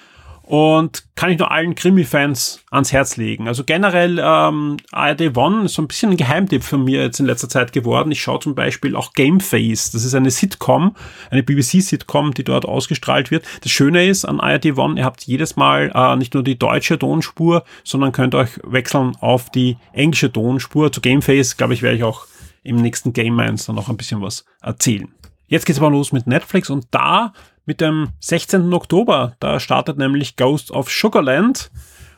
und 0.47 1.05
kann 1.17 1.31
ich 1.31 1.39
nur 1.39 1.51
allen 1.51 1.75
Krimi-Fans 1.75 2.65
ans 2.71 2.93
Herz 2.93 3.17
legen. 3.17 3.49
Also 3.49 3.65
generell 3.65 4.19
ähm, 4.23 4.77
ARD 4.93 5.37
One 5.37 5.65
ist 5.65 5.75
so 5.75 5.83
ein 5.83 5.89
bisschen 5.89 6.11
ein 6.11 6.17
Geheimtipp 6.19 6.63
von 6.63 6.85
mir 6.85 7.03
jetzt 7.03 7.19
in 7.19 7.25
letzter 7.27 7.49
Zeit 7.49 7.73
geworden. 7.73 8.13
Ich 8.13 8.21
schaue 8.21 8.41
zum 8.41 8.55
Beispiel 8.55 8.95
auch 8.95 9.15
Game 9.15 9.41
Face. 9.41 9.91
Das 9.91 10.05
ist 10.05 10.15
eine 10.15 10.31
Sitcom, 10.31 10.97
eine 11.31 11.43
BBC-Sitcom, 11.43 12.35
die 12.35 12.45
dort 12.45 12.67
ausgestrahlt 12.67 13.31
wird. 13.31 13.47
Das 13.63 13.73
Schöne 13.73 14.07
ist 14.07 14.27
an 14.27 14.39
ARD 14.39 14.77
One, 14.77 14.99
ihr 14.99 15.05
habt 15.05 15.25
jedes 15.25 15.57
Mal 15.57 15.91
äh, 15.95 16.17
nicht 16.17 16.35
nur 16.35 16.43
die 16.43 16.59
deutsche 16.59 16.99
Tonspur, 16.99 17.65
sondern 17.83 18.13
könnt 18.13 18.35
euch 18.35 18.61
wechseln 18.65 19.17
auf 19.21 19.51
die 19.51 19.79
englische 19.95 20.31
Tonspur. 20.31 20.93
Zu 20.93 21.01
Game 21.01 21.23
Face, 21.23 21.57
glaube 21.57 21.73
ich, 21.73 21.81
werde 21.81 21.97
ich 21.97 22.05
auch 22.05 22.27
im 22.63 22.77
nächsten 22.77 23.15
Game 23.15 23.35
Minds 23.35 23.65
dann 23.65 23.77
noch 23.77 23.89
ein 23.89 23.97
bisschen 23.97 24.21
was 24.21 24.45
erzählen. 24.61 25.09
Jetzt 25.47 25.67
geht's 25.67 25.79
aber 25.79 25.91
los 25.91 26.13
mit 26.13 26.27
Netflix 26.27 26.71
und 26.71 26.87
da 26.91 27.33
mit 27.67 27.81
dem 27.81 28.09
16. 28.21 28.73
Oktober. 28.73 29.37
Da 29.41 29.61
startet 29.61 29.99
nämlich 29.99 30.37
Ghost 30.37 30.71
of 30.71 30.91
Sugarland. 30.91 31.71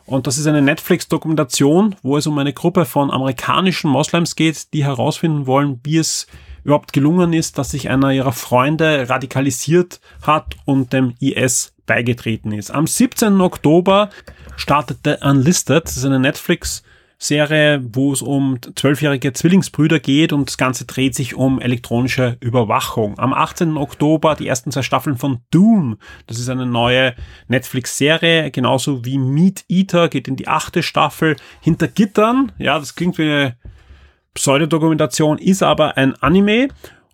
Und 0.05 0.27
das 0.27 0.39
ist 0.39 0.47
eine 0.47 0.63
Netflix-Dokumentation, 0.63 1.97
wo 2.03 2.17
es 2.17 2.27
um 2.27 2.39
eine 2.39 2.53
Gruppe 2.53 2.85
von 2.85 3.11
amerikanischen 3.11 3.91
Moslems 3.91 4.37
geht, 4.37 4.73
die 4.73 4.85
herausfinden 4.85 5.47
wollen, 5.47 5.81
wie 5.83 5.99
es 5.99 6.29
überhaupt 6.63 6.93
gelungen 6.93 7.33
ist, 7.33 7.59
dass 7.59 7.71
sich 7.71 7.91
einer 7.91 8.13
ihrer 8.13 8.33
Freunde 8.33 9.09
radikalisiert 9.09 10.01
hat 10.23 10.57
und 10.65 10.93
dem 10.93 11.15
IS 11.21 11.75
beigetreten 11.87 12.53
ist. 12.53 12.71
Am 12.71 12.87
17. 12.87 13.41
Oktober 13.41 14.11
startet 14.57 14.99
The 15.05 15.15
Unlisted. 15.23 15.85
Das 15.85 15.97
ist 15.97 16.05
eine 16.05 16.19
Netflix 16.19 16.83
Serie, 17.19 17.83
wo 17.93 18.13
es 18.13 18.21
um 18.21 18.59
zwölfjährige 18.75 19.33
Zwillingsbrüder 19.33 20.01
geht 20.01 20.33
und 20.33 20.49
das 20.49 20.59
Ganze 20.59 20.85
dreht 20.85 21.15
sich 21.15 21.35
um 21.35 21.61
elektronische 21.61 22.37
Überwachung. 22.41 23.19
Am 23.19 23.33
18. 23.33 23.77
Oktober 23.77 24.35
die 24.35 24.47
ersten 24.47 24.71
zwei 24.71 24.83
Staffeln 24.83 25.17
von 25.17 25.41
Doom. 25.51 25.99
Das 26.27 26.39
ist 26.39 26.49
eine 26.49 26.67
neue 26.67 27.15
Netflix-Serie, 27.49 28.51
genauso 28.51 29.05
wie 29.05 29.19
Meat 29.19 29.65
Eater 29.69 30.09
geht 30.09 30.29
in 30.29 30.37
die 30.37 30.49
achte 30.49 30.83
Staffel. 30.83 31.37
Hinter 31.63 31.89
Gittern, 31.89 32.53
ja, 32.59 32.79
das 32.79 32.95
klingt 32.95 33.17
wie 33.19 33.23
eine 33.23 33.57
Pseudodokumentation, 34.35 35.39
ist 35.39 35.63
aber 35.63 35.97
ein 35.97 36.15
Anime 36.17 36.69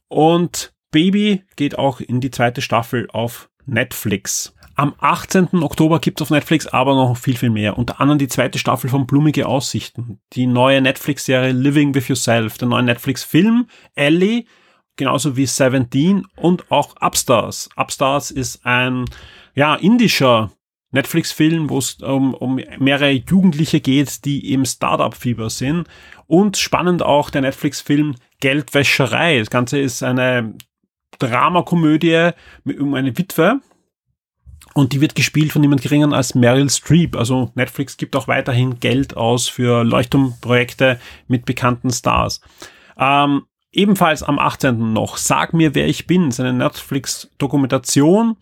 und 0.09 0.73
Baby 0.91 1.45
geht 1.57 1.79
auch 1.79 2.01
in 2.01 2.21
die 2.21 2.31
zweite 2.31 2.61
Staffel 2.61 3.09
auf 3.13 3.49
Netflix. 3.65 4.55
Am 4.83 4.97
18. 4.99 5.63
Oktober 5.63 6.01
gibt 6.01 6.19
es 6.19 6.23
auf 6.23 6.31
Netflix 6.31 6.67
aber 6.67 6.97
noch 6.97 7.17
viel, 7.17 7.37
viel 7.37 7.51
mehr. 7.51 7.79
Unter 7.79 8.01
anderem 8.01 8.19
die 8.19 8.27
zweite 8.27 8.59
Staffel 8.59 8.91
von 8.91 9.07
Blumige 9.07 9.47
Aussichten, 9.47 10.19
die 10.33 10.49
neue 10.49 10.81
Netflix-Serie 10.81 11.53
Living 11.53 11.95
with 11.95 12.09
Yourself, 12.09 12.59
der 12.59 12.67
neue 12.67 12.83
Netflix-Film 12.83 13.69
Ellie, 13.95 14.45
genauso 14.97 15.37
wie 15.37 15.47
Seventeen 15.47 16.27
und 16.35 16.69
auch 16.73 16.97
Upstars. 17.01 17.69
Upstars 17.77 18.33
ist 18.33 18.67
ein 18.67 19.05
ja, 19.55 19.77
indischer 19.77 20.51
Netflix-Film, 20.91 21.71
wo 21.71 21.79
es 21.79 22.03
um, 22.03 22.35
um 22.35 22.57
mehrere 22.81 23.13
Jugendliche 23.13 23.81
geht, 23.81 24.25
die 24.25 24.53
im 24.53 24.65
Startup-Fieber 24.65 25.49
sind. 25.49 25.87
Und 26.27 26.57
spannend 26.57 27.05
auch 27.05 27.31
der 27.31 27.43
Netflix-Film 27.43 28.17
Geldwäscherei. 28.41 29.39
Das 29.39 29.49
Ganze 29.49 29.79
ist 29.79 30.03
eine 30.03 30.55
Dramakomödie 31.21 32.31
um 32.65 32.95
eine 32.95 33.17
Witwe, 33.17 33.61
und 34.75 34.93
die 34.93 35.01
wird 35.01 35.15
gespielt 35.15 35.53
von 35.53 35.61
niemand 35.61 35.83
geringeren 35.83 36.15
als 36.15 36.35
Meryl 36.35 36.71
Streep. 36.71 37.17
Also 37.17 37.51
Netflix 37.55 37.97
gibt 37.97 38.17
auch 38.17 38.29
weiterhin 38.29 38.81
Geld 38.81 39.17
aus 39.17 39.49
für 39.49 39.85
Leuchtturmprojekte 39.85 40.99
mit 41.29 41.45
bekannten 41.45 41.91
Stars. 41.91 42.41
Ähm, 42.99 43.43
ebenfalls 43.71 44.23
am 44.23 44.39
18. 44.39 44.93
noch 44.93 45.17
Sag 45.17 45.53
mir, 45.53 45.75
wer 45.75 45.87
ich 45.87 46.07
bin. 46.07 46.27
Das 46.27 46.39
ist 46.39 46.41
eine 46.41 46.53
Netflix-Dokumentation. 46.53 48.37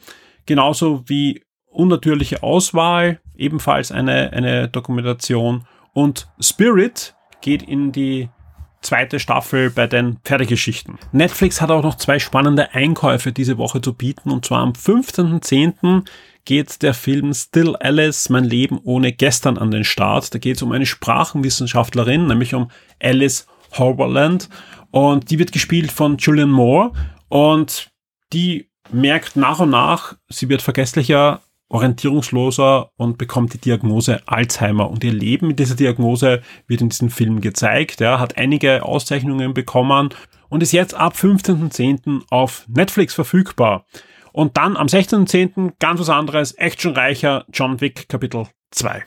Genauso 0.46 1.02
wie 1.06 1.42
Unnatürliche 1.66 2.42
Auswahl. 2.42 3.20
Ebenfalls 3.36 3.92
eine, 3.92 4.32
eine 4.32 4.68
Dokumentation. 4.68 5.66
Und 5.92 6.28
Spirit 6.40 7.14
geht 7.40 7.62
in 7.62 7.92
die 7.92 8.28
zweite 8.80 9.20
Staffel 9.20 9.70
bei 9.70 9.86
den 9.86 10.18
Pferdegeschichten. 10.24 10.98
Netflix 11.12 11.60
hat 11.60 11.70
auch 11.70 11.82
noch 11.82 11.96
zwei 11.96 12.18
spannende 12.18 12.72
Einkäufe 12.74 13.32
diese 13.32 13.58
Woche 13.58 13.80
zu 13.80 13.94
bieten 13.94 14.30
und 14.30 14.44
zwar 14.44 14.60
am 14.60 14.72
15.10. 14.72 16.04
geht 16.44 16.82
der 16.82 16.94
Film 16.94 17.34
Still 17.34 17.76
Alice, 17.76 18.30
mein 18.30 18.44
Leben 18.44 18.78
ohne 18.82 19.12
gestern 19.12 19.58
an 19.58 19.70
den 19.70 19.84
Start. 19.84 20.34
Da 20.34 20.38
geht 20.38 20.56
es 20.56 20.62
um 20.62 20.72
eine 20.72 20.86
Sprachenwissenschaftlerin, 20.86 22.26
nämlich 22.26 22.54
um 22.54 22.70
Alice 23.02 23.46
Horberland 23.76 24.48
und 24.90 25.30
die 25.30 25.38
wird 25.38 25.52
gespielt 25.52 25.92
von 25.92 26.16
Julian 26.16 26.50
Moore 26.50 26.92
und 27.28 27.90
die 28.32 28.70
merkt 28.92 29.36
nach 29.36 29.60
und 29.60 29.70
nach, 29.70 30.16
sie 30.28 30.48
wird 30.48 30.62
vergesslicher, 30.62 31.42
orientierungsloser 31.70 32.90
und 32.96 33.16
bekommt 33.16 33.54
die 33.54 33.58
Diagnose 33.58 34.20
Alzheimer. 34.26 34.90
Und 34.90 35.02
ihr 35.04 35.12
Leben 35.12 35.46
mit 35.46 35.58
dieser 35.58 35.76
Diagnose 35.76 36.42
wird 36.66 36.82
in 36.82 36.90
diesem 36.90 37.10
Film 37.10 37.40
gezeigt. 37.40 38.00
Er 38.00 38.18
hat 38.18 38.36
einige 38.36 38.84
Auszeichnungen 38.84 39.54
bekommen 39.54 40.10
und 40.48 40.62
ist 40.62 40.72
jetzt 40.72 40.94
ab 40.94 41.14
15.10. 41.14 42.22
auf 42.28 42.66
Netflix 42.68 43.14
verfügbar. 43.14 43.86
Und 44.32 44.56
dann 44.56 44.76
am 44.76 44.88
16.10. 44.88 45.74
ganz 45.78 46.00
was 46.00 46.10
anderes, 46.10 46.52
actionreicher 46.52 47.46
John 47.52 47.80
Wick 47.80 48.08
Kapitel 48.08 48.46
2. 48.72 49.04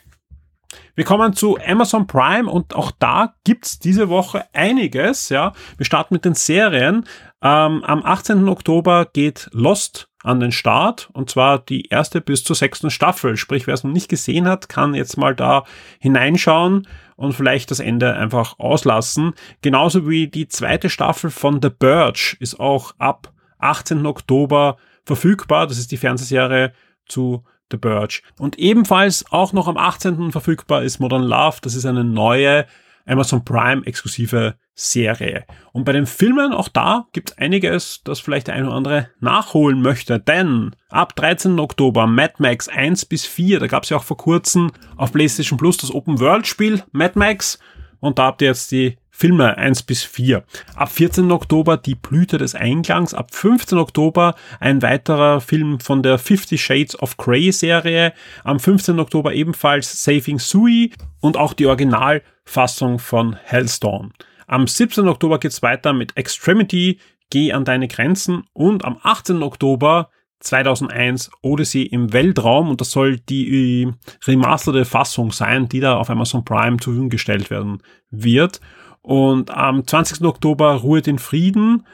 Wir 0.96 1.06
kommen 1.06 1.34
zu 1.34 1.58
Amazon 1.60 2.08
Prime 2.08 2.50
und 2.50 2.76
auch 2.76 2.92
da 2.92 3.36
gibt's 3.44 3.80
diese 3.80 4.10
Woche 4.10 4.46
einiges. 4.54 5.30
Ja, 5.30 5.54
wir 5.78 5.86
starten 5.86 6.14
mit 6.14 6.24
den 6.24 6.36
Serien. 6.36 7.06
Ähm, 7.42 7.84
am 7.84 8.04
18. 8.04 8.48
Oktober 8.48 9.06
geht 9.12 9.50
Lost 9.52 10.08
an 10.24 10.40
den 10.40 10.52
Start 10.52 11.10
und 11.14 11.30
zwar 11.30 11.60
die 11.60 11.88
erste 11.88 12.22
bis 12.22 12.44
zur 12.44 12.56
sechsten 12.56 12.90
Staffel. 12.90 13.38
Sprich, 13.38 13.68
wer 13.68 13.74
es 13.74 13.84
noch 13.84 13.92
nicht 13.92 14.10
gesehen 14.10 14.48
hat, 14.48 14.70
kann 14.70 14.96
jetzt 14.96 15.18
mal 15.18 15.36
da 15.36 15.66
hineinschauen 16.00 16.88
und 17.16 17.34
vielleicht 17.34 17.70
das 17.70 17.80
Ende 17.80 18.14
einfach 18.16 18.58
auslassen. 18.58 19.34
Genauso 19.62 20.10
wie 20.10 20.28
die 20.28 20.48
zweite 20.48 20.90
Staffel 20.90 21.30
von 21.30 21.62
The 21.62 21.70
Birch 21.70 22.38
ist 22.40 22.60
auch 22.60 22.96
ab 22.98 23.32
18. 23.60 24.06
Oktober 24.06 24.78
verfügbar. 25.06 25.68
Das 25.68 25.78
ist 25.78 25.92
die 25.92 25.98
Fernsehserie 25.98 26.74
zu 27.06 27.44
The 27.72 27.78
Birch. 27.78 28.24
Und 28.40 28.58
ebenfalls 28.58 29.26
auch 29.32 29.52
noch 29.52 29.68
am 29.68 29.78
18. 29.78 30.32
verfügbar 30.32 30.84
ist 30.84 31.00
Modern 31.00 31.24
Love. 31.24 31.58
Das 31.62 31.76
ist 31.76 31.86
eine 31.86 32.04
neue 32.04 32.66
Amazon 33.06 33.44
Prime 33.44 33.86
exklusive 33.86 34.56
Serie. 34.76 35.46
Und 35.72 35.84
bei 35.84 35.92
den 35.92 36.06
Filmen, 36.06 36.52
auch 36.52 36.68
da 36.68 37.06
gibt 37.12 37.32
es 37.32 37.38
einiges, 37.38 38.02
das 38.04 38.20
vielleicht 38.20 38.48
der 38.48 38.56
eine 38.56 38.68
oder 38.68 38.76
andere 38.76 39.10
nachholen 39.20 39.82
möchte. 39.82 40.20
Denn 40.20 40.76
ab 40.90 41.16
13. 41.16 41.60
Oktober 41.60 42.08
Mad 42.08 42.36
Max 42.40 42.68
1 42.68 43.06
bis 43.06 43.26
4, 43.26 43.60
da 43.60 43.68
gab 43.68 43.84
es 43.84 43.90
ja 43.90 43.98
auch 43.98 44.04
vor 44.04 44.18
kurzem 44.18 44.72
auf 44.96 45.12
PlayStation 45.12 45.58
Plus 45.58 45.78
das 45.78 45.94
Open 45.94 46.20
World 46.20 46.48
Spiel 46.48 46.84
Mad 46.92 47.18
Max. 47.18 47.60
Und 48.00 48.20
da 48.20 48.24
habt 48.24 48.42
ihr 48.42 48.48
jetzt 48.50 48.72
die 48.72 48.98
Filme 49.16 49.58
1 49.58 49.84
bis 49.84 50.04
4. 50.04 50.44
Ab 50.76 50.90
14. 50.90 51.32
Oktober 51.32 51.78
Die 51.78 51.94
Blüte 51.94 52.40
des 52.40 52.56
Einklangs. 52.56 53.14
Ab 53.14 53.34
15. 53.34 53.78
Oktober 53.78 54.34
ein 54.60 54.82
weiterer 54.82 55.40
Film 55.40 55.80
von 55.80 56.02
der 56.02 56.18
Fifty 56.18 56.58
Shades 56.58 57.00
of 57.00 57.16
Grey 57.18 57.52
Serie. 57.52 58.14
Am 58.44 58.60
15. 58.60 59.00
Oktober 59.00 59.34
ebenfalls 59.34 60.04
Saving 60.04 60.40
Sui 60.40 60.92
und 61.22 61.38
auch 61.38 61.54
die 61.54 61.68
Originalfassung 61.68 62.98
von 62.98 63.36
Hellstorm. 63.36 64.12
Am 64.48 64.68
17. 64.68 65.08
Oktober 65.08 65.40
geht's 65.40 65.62
weiter 65.62 65.94
mit 65.94 66.18
Extremity, 66.18 67.00
Geh 67.30 67.54
an 67.54 67.66
deine 67.66 67.88
Grenzen 67.88 68.44
und 68.54 68.84
am 68.84 68.98
18. 69.02 69.42
Oktober 69.42 70.10
2001 70.44 71.32
Odyssey 71.42 71.84
im 71.84 72.14
Weltraum 72.14 72.70
und 72.70 72.82
das 72.82 72.92
soll 72.92 73.18
die 73.18 73.84
äh, 73.84 73.94
remasterte 74.26 74.86
Fassung 74.86 75.32
sein, 75.32 75.70
die 75.70 75.80
da 75.80 75.98
auf 75.98 76.10
Amazon 76.10 76.44
Prime 76.44 76.78
zur 76.78 76.94
Verfügung 76.94 77.10
gestellt 77.10 77.50
werden 77.50 77.82
wird. 78.12 78.60
Und 79.06 79.52
am 79.52 79.86
20. 79.86 80.26
Oktober 80.26 80.76
Ruhe 80.76 81.02
den 81.02 81.20
Frieden 81.20 81.86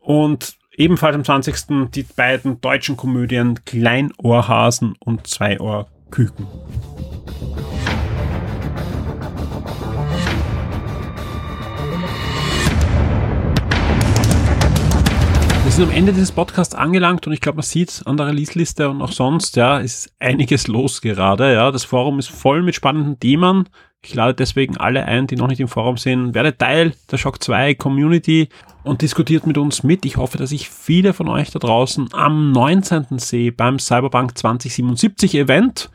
und 0.00 0.58
ebenfalls 0.76 1.14
am 1.14 1.24
20. 1.24 1.90
die 1.94 2.02
beiden 2.02 2.60
deutschen 2.60 2.98
Komödien 2.98 3.64
Kleinohrhasen 3.64 4.94
und 5.00 5.26
Zweiohrküken. 5.26 6.46
Wir 15.64 15.70
sind 15.72 15.84
am 15.84 15.90
Ende 15.90 16.12
dieses 16.12 16.32
Podcasts 16.32 16.74
angelangt 16.74 17.26
und 17.26 17.32
ich 17.32 17.40
glaube, 17.40 17.56
man 17.56 17.62
sieht 17.62 18.02
an 18.04 18.18
der 18.18 18.26
Release-Liste 18.26 18.90
und 18.90 19.00
auch 19.00 19.12
sonst, 19.12 19.56
ja, 19.56 19.78
ist 19.78 20.14
einiges 20.18 20.66
los 20.68 21.00
gerade, 21.00 21.54
ja. 21.54 21.70
Das 21.70 21.84
Forum 21.84 22.18
ist 22.18 22.28
voll 22.28 22.62
mit 22.62 22.74
spannenden 22.74 23.18
Themen. 23.18 23.70
Ich 24.04 24.14
lade 24.14 24.34
deswegen 24.34 24.76
alle 24.76 25.04
ein, 25.04 25.28
die 25.28 25.36
noch 25.36 25.46
nicht 25.46 25.60
im 25.60 25.68
Forum 25.68 25.96
sind. 25.96 26.34
Werde 26.34 26.56
Teil 26.56 26.92
der 27.10 27.18
Shock 27.18 27.42
2 27.42 27.74
Community 27.74 28.48
und 28.82 29.00
diskutiert 29.00 29.46
mit 29.46 29.58
uns 29.58 29.84
mit. 29.84 30.04
Ich 30.04 30.16
hoffe, 30.16 30.38
dass 30.38 30.50
ich 30.50 30.68
viele 30.68 31.12
von 31.12 31.28
euch 31.28 31.50
da 31.52 31.60
draußen 31.60 32.08
am 32.12 32.50
19. 32.50 33.18
sehe 33.18 33.52
beim 33.52 33.78
Cyberpunk 33.78 34.36
2077 34.36 35.36
Event 35.36 35.90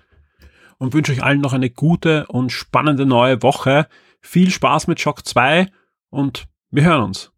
und 0.78 0.94
wünsche 0.94 1.12
euch 1.12 1.22
allen 1.22 1.42
noch 1.42 1.52
eine 1.52 1.70
gute 1.70 2.26
und 2.28 2.52
spannende 2.52 3.06
neue 3.06 3.44
Woche. 3.44 3.88
Viel 4.22 4.52
Spaß 4.52 4.88
mit 4.88 5.02
Shock 5.02 5.26
2 5.26 5.68
und 6.10 6.48
wir 6.72 6.84
hören 6.84 7.04
uns. 7.04 7.32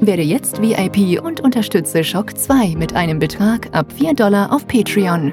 Werde 0.00 0.22
jetzt 0.22 0.60
VIP 0.60 1.22
und 1.22 1.40
unterstütze 1.40 2.04
Shock 2.04 2.36
2 2.36 2.76
mit 2.76 2.94
einem 2.94 3.18
Betrag 3.18 3.74
ab 3.74 3.90
4 3.90 4.12
Dollar 4.12 4.52
auf 4.52 4.66
Patreon. 4.66 5.32